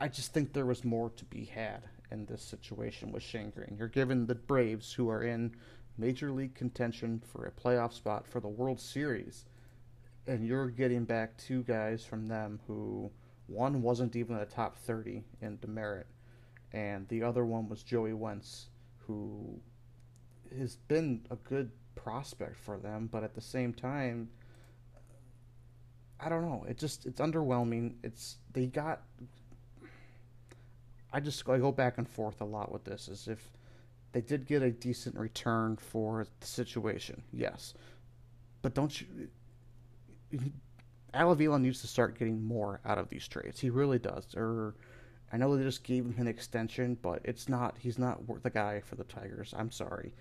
I 0.00 0.08
just 0.08 0.32
think 0.32 0.52
there 0.52 0.66
was 0.66 0.84
more 0.84 1.10
to 1.16 1.24
be 1.24 1.44
had 1.44 1.82
in 2.14 2.24
this 2.26 2.42
situation 2.42 3.12
with 3.12 3.22
Shane 3.22 3.50
Greene. 3.50 3.76
You're 3.76 3.88
given 3.88 4.26
the 4.26 4.34
Braves, 4.34 4.92
who 4.92 5.10
are 5.10 5.22
in 5.22 5.54
major 5.98 6.30
league 6.30 6.54
contention 6.54 7.20
for 7.26 7.44
a 7.44 7.50
playoff 7.50 7.92
spot 7.92 8.26
for 8.26 8.40
the 8.40 8.48
World 8.48 8.80
Series, 8.80 9.44
and 10.26 10.46
you're 10.46 10.70
getting 10.70 11.04
back 11.04 11.36
two 11.36 11.62
guys 11.64 12.04
from 12.04 12.26
them 12.26 12.60
who 12.66 13.10
one 13.46 13.82
wasn't 13.82 14.16
even 14.16 14.36
a 14.36 14.46
top 14.46 14.78
30 14.78 15.22
in 15.42 15.58
Demeritte, 15.58 16.04
and 16.72 17.06
the 17.08 17.22
other 17.22 17.44
one 17.44 17.68
was 17.68 17.82
Joey 17.82 18.14
Wentz, 18.14 18.68
who 19.06 19.60
has 20.56 20.76
been 20.88 21.26
a 21.30 21.36
good 21.36 21.70
prospect 21.94 22.56
for 22.56 22.78
them, 22.78 23.08
but 23.10 23.24
at 23.24 23.34
the 23.34 23.40
same 23.40 23.74
time, 23.74 24.30
I 26.20 26.28
don't 26.28 26.42
know. 26.42 26.64
It 26.68 26.78
just 26.78 27.06
it's 27.06 27.20
underwhelming. 27.20 27.94
It's 28.02 28.36
they 28.52 28.66
got. 28.66 29.02
I 31.14 31.20
just 31.20 31.48
I 31.48 31.58
go 31.58 31.70
back 31.70 31.98
and 31.98 32.08
forth 32.08 32.40
a 32.40 32.44
lot 32.44 32.72
with 32.72 32.84
this, 32.84 33.08
as 33.08 33.28
if 33.28 33.52
they 34.10 34.20
did 34.20 34.46
get 34.46 34.62
a 34.62 34.70
decent 34.70 35.16
return 35.16 35.76
for 35.76 36.26
the 36.40 36.46
situation, 36.46 37.22
yes. 37.32 37.74
But 38.62 38.74
don't 38.74 39.00
you. 39.00 39.06
Uh, 40.34 40.38
Al 41.14 41.30
Avila 41.30 41.60
needs 41.60 41.80
to 41.82 41.86
start 41.86 42.18
getting 42.18 42.44
more 42.44 42.80
out 42.84 42.98
of 42.98 43.08
these 43.08 43.28
trades. 43.28 43.60
He 43.60 43.70
really 43.70 44.00
does. 44.00 44.34
Or 44.36 44.74
I 45.32 45.36
know 45.36 45.56
they 45.56 45.62
just 45.62 45.84
gave 45.84 46.04
him 46.04 46.14
an 46.18 46.26
extension, 46.26 46.98
but 47.00 47.20
it's 47.22 47.48
not. 47.48 47.76
He's 47.78 47.98
not 47.98 48.26
worth 48.26 48.42
the 48.42 48.50
guy 48.50 48.80
for 48.80 48.96
the 48.96 49.04
Tigers. 49.04 49.54
I'm 49.56 49.70
sorry. 49.70 50.12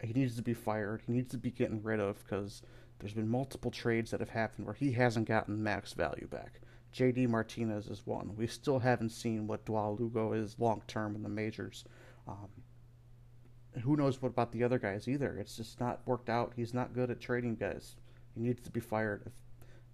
He 0.00 0.12
needs 0.12 0.36
to 0.36 0.42
be 0.42 0.54
fired. 0.54 1.02
He 1.04 1.12
needs 1.12 1.32
to 1.32 1.38
be 1.38 1.50
getting 1.50 1.82
rid 1.82 1.98
of 1.98 2.22
because 2.24 2.62
there's 3.00 3.14
been 3.14 3.28
multiple 3.28 3.72
trades 3.72 4.12
that 4.12 4.20
have 4.20 4.28
happened 4.30 4.66
where 4.66 4.74
he 4.74 4.92
hasn't 4.92 5.26
gotten 5.26 5.60
max 5.60 5.92
value 5.92 6.28
back. 6.28 6.60
JD 6.96 7.28
Martinez 7.28 7.88
is 7.88 8.06
one. 8.06 8.34
We 8.36 8.46
still 8.46 8.78
haven't 8.78 9.10
seen 9.10 9.46
what 9.46 9.66
Dawel 9.66 10.00
Lugo 10.00 10.32
is 10.32 10.58
long 10.58 10.82
term 10.86 11.14
in 11.14 11.22
the 11.22 11.28
majors. 11.28 11.84
Um, 12.26 12.48
who 13.82 13.96
knows 13.96 14.22
what 14.22 14.30
about 14.30 14.50
the 14.50 14.64
other 14.64 14.78
guys 14.78 15.06
either. 15.06 15.36
It's 15.38 15.58
just 15.58 15.78
not 15.78 16.00
worked 16.06 16.30
out. 16.30 16.54
He's 16.56 16.72
not 16.72 16.94
good 16.94 17.10
at 17.10 17.20
trading 17.20 17.56
guys. 17.56 17.96
He 18.34 18.40
needs 18.40 18.62
to 18.62 18.70
be 18.70 18.80
fired. 18.80 19.24
If 19.26 19.32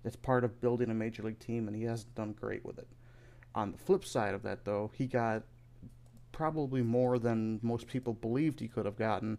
it's 0.05 0.17
part 0.17 0.45
of 0.45 0.61
building 0.61 0.91
a 0.91 0.95
major 0.95 1.25
league 1.25 1.41
team, 1.41 1.67
and 1.67 1.77
he 1.77 1.83
hasn't 1.83 2.15
done 2.15 2.33
great 2.33 2.65
with 2.65 2.79
it. 2.79 2.87
On 3.57 3.73
the 3.73 3.79
flip 3.79 4.05
side 4.05 4.35
of 4.35 4.45
that, 4.45 4.65
though, 4.65 4.93
he 4.95 5.07
got 5.07 5.43
probably 6.31 6.83
more 6.83 7.19
than 7.19 7.59
most 7.63 7.89
people 7.89 8.15
believed 8.15 8.61
he 8.61 8.69
could 8.69 8.87
have 8.87 8.97
gotten 8.97 9.39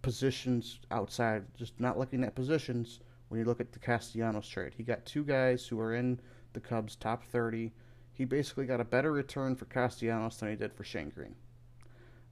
positions 0.00 0.80
outside, 0.90 1.44
just 1.54 1.78
not 1.78 1.98
looking 1.98 2.24
at 2.24 2.34
positions 2.34 3.00
when 3.28 3.38
you 3.38 3.44
look 3.44 3.60
at 3.60 3.72
the 3.72 3.78
Castellanos 3.78 4.48
trade. 4.48 4.72
He 4.74 4.82
got 4.82 5.04
two 5.04 5.24
guys 5.24 5.66
who 5.66 5.78
are 5.78 5.94
in 5.94 6.18
the 6.52 6.60
Cubs' 6.60 6.96
top 6.96 7.24
30. 7.24 7.72
He 8.12 8.24
basically 8.24 8.66
got 8.66 8.80
a 8.80 8.84
better 8.84 9.12
return 9.12 9.56
for 9.56 9.64
Castellanos 9.66 10.36
than 10.36 10.50
he 10.50 10.56
did 10.56 10.72
for 10.72 10.84
Shane 10.84 11.10
Greene. 11.10 11.36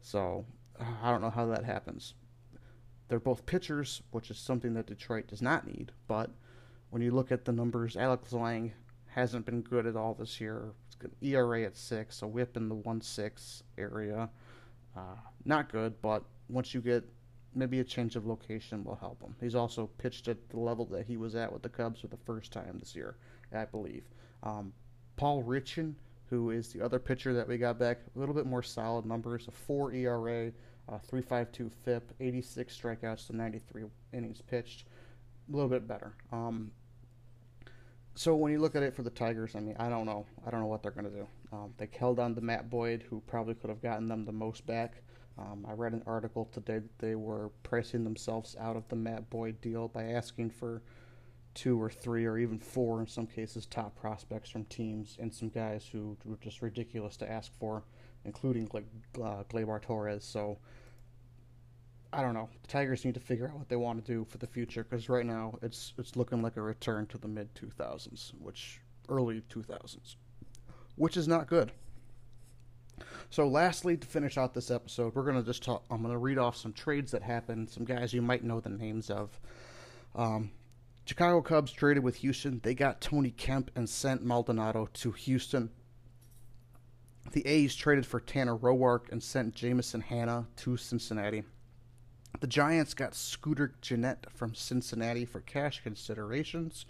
So 0.00 0.44
I 1.02 1.10
don't 1.10 1.22
know 1.22 1.30
how 1.30 1.46
that 1.46 1.64
happens. 1.64 2.14
They're 3.08 3.18
both 3.18 3.46
pitchers, 3.46 4.02
which 4.10 4.30
is 4.30 4.38
something 4.38 4.74
that 4.74 4.86
Detroit 4.86 5.26
does 5.26 5.42
not 5.42 5.66
need. 5.66 5.92
But 6.06 6.30
when 6.90 7.02
you 7.02 7.10
look 7.10 7.32
at 7.32 7.44
the 7.44 7.52
numbers, 7.52 7.96
Alex 7.96 8.32
Lange 8.32 8.72
hasn't 9.06 9.46
been 9.46 9.62
good 9.62 9.86
at 9.86 9.96
all 9.96 10.14
this 10.14 10.40
year. 10.40 10.72
ERA 11.22 11.62
at 11.62 11.76
six, 11.76 12.22
a 12.22 12.26
WHIP 12.26 12.56
in 12.56 12.68
the 12.68 12.74
one 12.74 13.00
six 13.00 13.62
area. 13.78 14.28
Uh, 14.96 15.16
not 15.44 15.72
good, 15.72 16.00
but 16.02 16.24
once 16.48 16.74
you 16.74 16.80
get 16.80 17.04
maybe 17.54 17.80
a 17.80 17.84
change 17.84 18.16
of 18.16 18.26
location 18.26 18.84
will 18.84 18.96
help 18.96 19.20
him. 19.22 19.34
He's 19.40 19.54
also 19.54 19.88
pitched 19.98 20.28
at 20.28 20.48
the 20.50 20.58
level 20.60 20.84
that 20.86 21.06
he 21.06 21.16
was 21.16 21.34
at 21.34 21.52
with 21.52 21.62
the 21.62 21.68
Cubs 21.68 22.00
for 22.00 22.06
the 22.06 22.16
first 22.16 22.52
time 22.52 22.78
this 22.78 22.94
year, 22.94 23.16
I 23.54 23.64
believe. 23.64 24.04
Um, 24.42 24.72
Paul 25.16 25.42
Richan, 25.42 25.94
who 26.28 26.50
is 26.50 26.72
the 26.72 26.82
other 26.82 26.98
pitcher 26.98 27.34
that 27.34 27.46
we 27.46 27.58
got 27.58 27.78
back, 27.78 27.98
a 28.14 28.18
little 28.18 28.34
bit 28.34 28.46
more 28.46 28.62
solid 28.62 29.04
numbers, 29.04 29.48
a 29.48 29.50
four 29.50 29.92
ERA, 29.92 30.52
uh, 30.88 30.98
352 30.98 31.70
FIP, 31.84 32.12
86 32.20 32.76
strikeouts 32.76 33.26
to 33.26 33.36
93 33.36 33.84
innings 34.12 34.40
pitched. 34.40 34.86
A 35.48 35.56
little 35.56 35.68
bit 35.68 35.86
better. 35.86 36.14
Um, 36.32 36.70
so 38.14 38.34
when 38.34 38.52
you 38.52 38.58
look 38.58 38.76
at 38.76 38.82
it 38.82 38.94
for 38.94 39.02
the 39.02 39.10
Tigers, 39.10 39.54
I 39.56 39.60
mean, 39.60 39.76
I 39.78 39.88
don't 39.88 40.06
know. 40.06 40.26
I 40.46 40.50
don't 40.50 40.60
know 40.60 40.66
what 40.66 40.82
they're 40.82 40.90
going 40.90 41.10
to 41.10 41.16
do. 41.16 41.26
Um, 41.52 41.74
they 41.78 41.88
held 41.98 42.18
on 42.18 42.34
to 42.34 42.40
Matt 42.40 42.70
Boyd, 42.70 43.04
who 43.08 43.20
probably 43.26 43.54
could 43.54 43.70
have 43.70 43.82
gotten 43.82 44.08
them 44.08 44.24
the 44.24 44.32
most 44.32 44.66
back. 44.66 45.02
Um, 45.38 45.64
I 45.68 45.72
read 45.72 45.92
an 45.92 46.02
article 46.06 46.48
today 46.52 46.80
that 46.80 46.98
they 46.98 47.14
were 47.14 47.50
pricing 47.62 48.04
themselves 48.04 48.56
out 48.60 48.76
of 48.76 48.86
the 48.88 48.96
Matt 48.96 49.30
Boyd 49.30 49.60
deal 49.60 49.88
by 49.88 50.04
asking 50.04 50.50
for 50.50 50.82
two 51.54 51.80
or 51.80 51.90
three 51.90 52.24
or 52.24 52.38
even 52.38 52.58
four, 52.58 53.00
in 53.00 53.06
some 53.06 53.26
cases, 53.26 53.66
top 53.66 53.94
prospects 53.96 54.50
from 54.50 54.64
teams 54.66 55.16
and 55.20 55.32
some 55.32 55.48
guys 55.48 55.88
who 55.90 56.16
were 56.24 56.38
just 56.40 56.62
ridiculous 56.62 57.16
to 57.18 57.30
ask 57.30 57.52
for 57.58 57.82
including 58.24 58.68
like 58.72 58.84
uh, 59.22 59.42
Torres. 59.80 60.24
So 60.24 60.58
I 62.12 62.22
don't 62.22 62.34
know. 62.34 62.48
The 62.62 62.68
Tigers 62.68 63.04
need 63.04 63.14
to 63.14 63.20
figure 63.20 63.48
out 63.48 63.56
what 63.56 63.68
they 63.68 63.76
want 63.76 64.04
to 64.04 64.12
do 64.12 64.24
for 64.24 64.38
the 64.38 64.46
future 64.46 64.84
because 64.84 65.08
right 65.08 65.26
now 65.26 65.58
it's 65.62 65.94
it's 65.98 66.16
looking 66.16 66.42
like 66.42 66.56
a 66.56 66.62
return 66.62 67.06
to 67.06 67.18
the 67.18 67.28
mid 67.28 67.54
2000s, 67.54 68.32
which 68.40 68.80
early 69.08 69.42
2000s, 69.52 70.16
which 70.96 71.16
is 71.16 71.28
not 71.28 71.46
good. 71.46 71.72
So, 73.30 73.46
lastly, 73.46 73.96
to 73.96 74.06
finish 74.06 74.36
out 74.36 74.54
this 74.54 74.70
episode, 74.70 75.14
we're 75.14 75.24
gonna 75.24 75.42
just 75.42 75.62
talk. 75.62 75.84
I'm 75.90 76.02
gonna 76.02 76.18
read 76.18 76.38
off 76.38 76.56
some 76.56 76.72
trades 76.72 77.12
that 77.12 77.22
happened, 77.22 77.70
some 77.70 77.84
guys 77.84 78.12
you 78.12 78.22
might 78.22 78.44
know 78.44 78.60
the 78.60 78.70
names 78.70 79.08
of. 79.08 79.40
Um, 80.14 80.50
Chicago 81.04 81.42
Cubs 81.42 81.72
traded 81.72 82.04
with 82.04 82.16
Houston. 82.16 82.60
They 82.62 82.74
got 82.74 83.00
Tony 83.00 83.30
Kemp 83.30 83.70
and 83.74 83.88
sent 83.88 84.24
Maldonado 84.24 84.88
to 84.94 85.12
Houston. 85.12 85.70
The 87.32 87.46
A's 87.46 87.74
traded 87.74 88.06
for 88.06 88.20
Tanner 88.20 88.56
Roark 88.56 89.10
and 89.10 89.22
sent 89.22 89.54
Jameson 89.54 90.00
Hannah 90.00 90.46
to 90.56 90.76
Cincinnati. 90.76 91.44
The 92.40 92.46
Giants 92.46 92.94
got 92.94 93.14
Scooter 93.14 93.74
Gennett 93.80 94.26
from 94.30 94.54
Cincinnati 94.54 95.24
for 95.24 95.40
cash 95.40 95.82
considerations. 95.82 96.86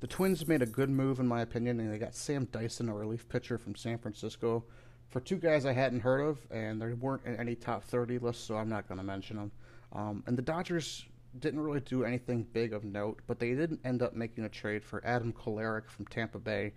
The 0.00 0.06
Twins 0.06 0.46
made 0.46 0.62
a 0.62 0.66
good 0.66 0.90
move, 0.90 1.20
in 1.20 1.26
my 1.26 1.40
opinion, 1.40 1.80
and 1.80 1.92
they 1.92 1.98
got 1.98 2.14
Sam 2.14 2.46
Dyson, 2.50 2.88
a 2.88 2.94
relief 2.94 3.28
pitcher 3.28 3.58
from 3.58 3.74
San 3.74 3.98
Francisco, 3.98 4.64
for 5.08 5.20
two 5.20 5.36
guys 5.36 5.66
I 5.66 5.72
hadn't 5.72 6.00
heard 6.00 6.20
of, 6.20 6.38
and 6.50 6.80
they 6.80 6.92
weren't 6.92 7.24
in 7.24 7.36
any 7.36 7.54
top 7.54 7.84
30 7.84 8.18
lists, 8.18 8.44
so 8.44 8.56
I'm 8.56 8.68
not 8.68 8.88
going 8.88 8.98
to 8.98 9.04
mention 9.04 9.36
them. 9.36 9.52
Um, 9.92 10.22
and 10.26 10.36
the 10.36 10.42
Dodgers 10.42 11.04
didn't 11.40 11.60
really 11.60 11.80
do 11.80 12.04
anything 12.04 12.46
big 12.52 12.72
of 12.72 12.84
note, 12.84 13.20
but 13.26 13.38
they 13.38 13.54
didn't 13.54 13.80
end 13.84 14.02
up 14.02 14.14
making 14.14 14.44
a 14.44 14.48
trade 14.48 14.84
for 14.84 15.04
Adam 15.04 15.32
Kolarek 15.32 15.88
from 15.88 16.06
Tampa 16.06 16.38
Bay, 16.38 16.72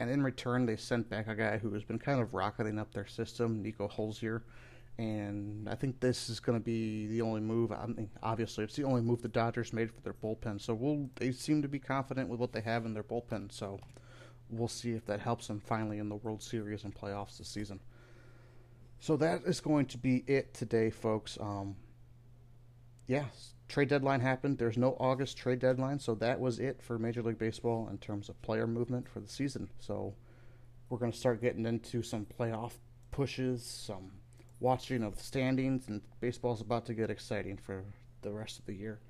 and 0.00 0.10
in 0.10 0.22
return, 0.22 0.66
they 0.66 0.76
sent 0.76 1.08
back 1.08 1.28
a 1.28 1.34
guy 1.34 1.58
who 1.58 1.72
has 1.74 1.84
been 1.84 1.98
kind 1.98 2.20
of 2.20 2.34
rocketing 2.34 2.78
up 2.78 2.92
their 2.92 3.06
system, 3.06 3.62
Niko 3.62 3.90
Hulsizer 3.90 4.42
and 4.98 5.68
I 5.68 5.74
think 5.74 5.98
this 5.98 6.28
is 6.28 6.38
going 6.38 6.58
to 6.58 6.64
be 6.64 7.06
the 7.08 7.20
only 7.20 7.40
move. 7.40 7.72
I 7.72 7.86
mean, 7.86 8.10
obviously, 8.22 8.62
it's 8.62 8.76
the 8.76 8.84
only 8.84 9.02
move 9.02 9.22
the 9.22 9.28
Dodgers 9.28 9.72
made 9.72 9.90
for 9.90 10.00
their 10.02 10.14
bullpen. 10.14 10.60
So 10.60 10.72
we'll 10.74 11.10
they 11.16 11.32
seem 11.32 11.62
to 11.62 11.68
be 11.68 11.80
confident 11.80 12.28
with 12.28 12.38
what 12.38 12.52
they 12.52 12.60
have 12.60 12.86
in 12.86 12.94
their 12.94 13.02
bullpen. 13.02 13.52
So 13.52 13.80
we'll 14.50 14.68
see 14.68 14.92
if 14.92 15.04
that 15.06 15.20
helps 15.20 15.48
them 15.48 15.60
finally 15.60 15.98
in 15.98 16.08
the 16.08 16.16
World 16.16 16.42
Series 16.42 16.84
and 16.84 16.94
playoffs 16.94 17.38
this 17.38 17.48
season. 17.48 17.80
So 19.00 19.16
that 19.16 19.42
is 19.44 19.60
going 19.60 19.86
to 19.86 19.98
be 19.98 20.22
it 20.28 20.54
today, 20.54 20.90
folks. 20.90 21.36
Um, 21.40 21.74
yeah, 23.08 23.24
trade 23.74 23.88
deadline 23.88 24.20
happened. 24.20 24.56
There's 24.56 24.78
no 24.78 24.96
August 25.00 25.36
trade 25.36 25.58
deadline, 25.58 25.98
so 25.98 26.14
that 26.14 26.38
was 26.38 26.60
it 26.60 26.80
for 26.80 26.96
Major 26.96 27.24
League 27.24 27.40
Baseball 27.40 27.88
in 27.90 27.98
terms 27.98 28.28
of 28.28 28.40
player 28.40 28.68
movement 28.68 29.08
for 29.08 29.18
the 29.18 29.26
season. 29.26 29.68
So 29.80 30.14
we're 30.88 30.98
going 30.98 31.10
to 31.10 31.18
start 31.18 31.42
getting 31.42 31.66
into 31.66 32.00
some 32.00 32.24
playoff 32.38 32.74
pushes, 33.10 33.64
some 33.64 34.12
watching 34.60 35.02
of 35.02 35.20
standings, 35.20 35.88
and 35.88 36.02
baseball's 36.20 36.60
about 36.60 36.86
to 36.86 36.94
get 36.94 37.10
exciting 37.10 37.56
for 37.56 37.82
the 38.22 38.30
rest 38.30 38.60
of 38.60 38.66
the 38.66 38.74
year. 38.74 39.00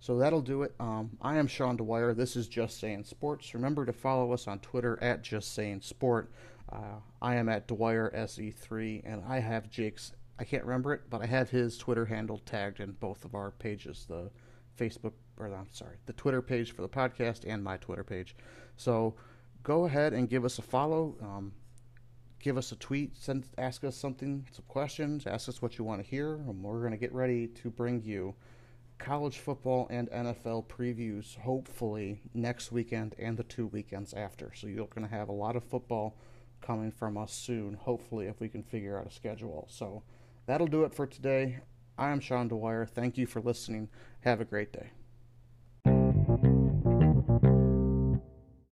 So 0.00 0.18
that'll 0.18 0.42
do 0.42 0.64
it. 0.64 0.74
Um, 0.78 1.16
I 1.22 1.38
am 1.38 1.46
Sean 1.46 1.76
Dwyer. 1.76 2.12
This 2.12 2.36
is 2.36 2.46
Just 2.46 2.78
Saying 2.78 3.04
Sports. 3.04 3.54
Remember 3.54 3.86
to 3.86 3.92
follow 3.94 4.34
us 4.34 4.46
on 4.46 4.58
Twitter 4.58 4.98
at 5.02 5.22
Just 5.22 5.54
Saying 5.54 5.80
Sport. 5.80 6.30
Uh, 6.70 7.00
I 7.22 7.36
am 7.36 7.48
at 7.48 7.66
Dwyer 7.66 8.12
SE3, 8.14 9.00
and 9.02 9.24
I 9.26 9.38
have 9.38 9.70
Jake's. 9.70 10.12
I 10.40 10.44
can't 10.44 10.64
remember 10.64 10.94
it, 10.94 11.02
but 11.10 11.20
I 11.20 11.26
have 11.26 11.50
his 11.50 11.76
Twitter 11.76 12.06
handle 12.06 12.38
tagged 12.38 12.80
in 12.80 12.92
both 12.92 13.26
of 13.26 13.34
our 13.34 13.50
pages. 13.50 14.06
The 14.08 14.30
Facebook, 14.78 15.12
or 15.36 15.46
I'm 15.46 15.66
sorry, 15.70 15.96
the 16.06 16.14
Twitter 16.14 16.40
page 16.40 16.72
for 16.72 16.80
the 16.80 16.88
podcast 16.88 17.44
and 17.46 17.62
my 17.62 17.76
Twitter 17.76 18.02
page. 18.02 18.34
So 18.76 19.14
go 19.62 19.84
ahead 19.84 20.14
and 20.14 20.30
give 20.30 20.46
us 20.46 20.58
a 20.58 20.62
follow. 20.62 21.14
Um, 21.20 21.52
give 22.38 22.56
us 22.56 22.72
a 22.72 22.76
tweet, 22.76 23.14
send, 23.18 23.46
ask 23.58 23.84
us 23.84 23.94
something, 23.94 24.48
some 24.50 24.64
questions, 24.66 25.26
ask 25.26 25.46
us 25.46 25.60
what 25.60 25.76
you 25.76 25.84
want 25.84 26.02
to 26.02 26.08
hear, 26.08 26.36
and 26.36 26.62
we're 26.62 26.80
going 26.80 26.92
to 26.92 26.96
get 26.96 27.12
ready 27.12 27.46
to 27.46 27.68
bring 27.68 28.02
you 28.02 28.34
college 28.96 29.38
football 29.38 29.86
and 29.90 30.10
NFL 30.10 30.66
previews 30.66 31.36
hopefully 31.36 32.22
next 32.32 32.72
weekend 32.72 33.14
and 33.18 33.36
the 33.36 33.42
two 33.42 33.66
weekends 33.66 34.14
after. 34.14 34.52
So 34.54 34.66
you're 34.66 34.86
going 34.86 35.06
to 35.06 35.14
have 35.14 35.28
a 35.28 35.32
lot 35.32 35.54
of 35.54 35.64
football 35.64 36.16
coming 36.62 36.90
from 36.90 37.18
us 37.18 37.32
soon, 37.32 37.74
hopefully, 37.74 38.26
if 38.26 38.40
we 38.40 38.48
can 38.48 38.62
figure 38.62 38.98
out 38.98 39.06
a 39.06 39.10
schedule. 39.10 39.66
So 39.70 40.02
that'll 40.46 40.66
do 40.66 40.84
it 40.84 40.94
for 40.94 41.06
today. 41.06 41.60
I 41.98 42.10
am 42.10 42.20
Sean 42.20 42.48
Dwyer. 42.48 42.86
Thank 42.86 43.18
you 43.18 43.26
for 43.26 43.40
listening. 43.40 43.88
Have 44.20 44.40
a 44.40 44.44
great 44.44 44.72
day. 44.72 44.90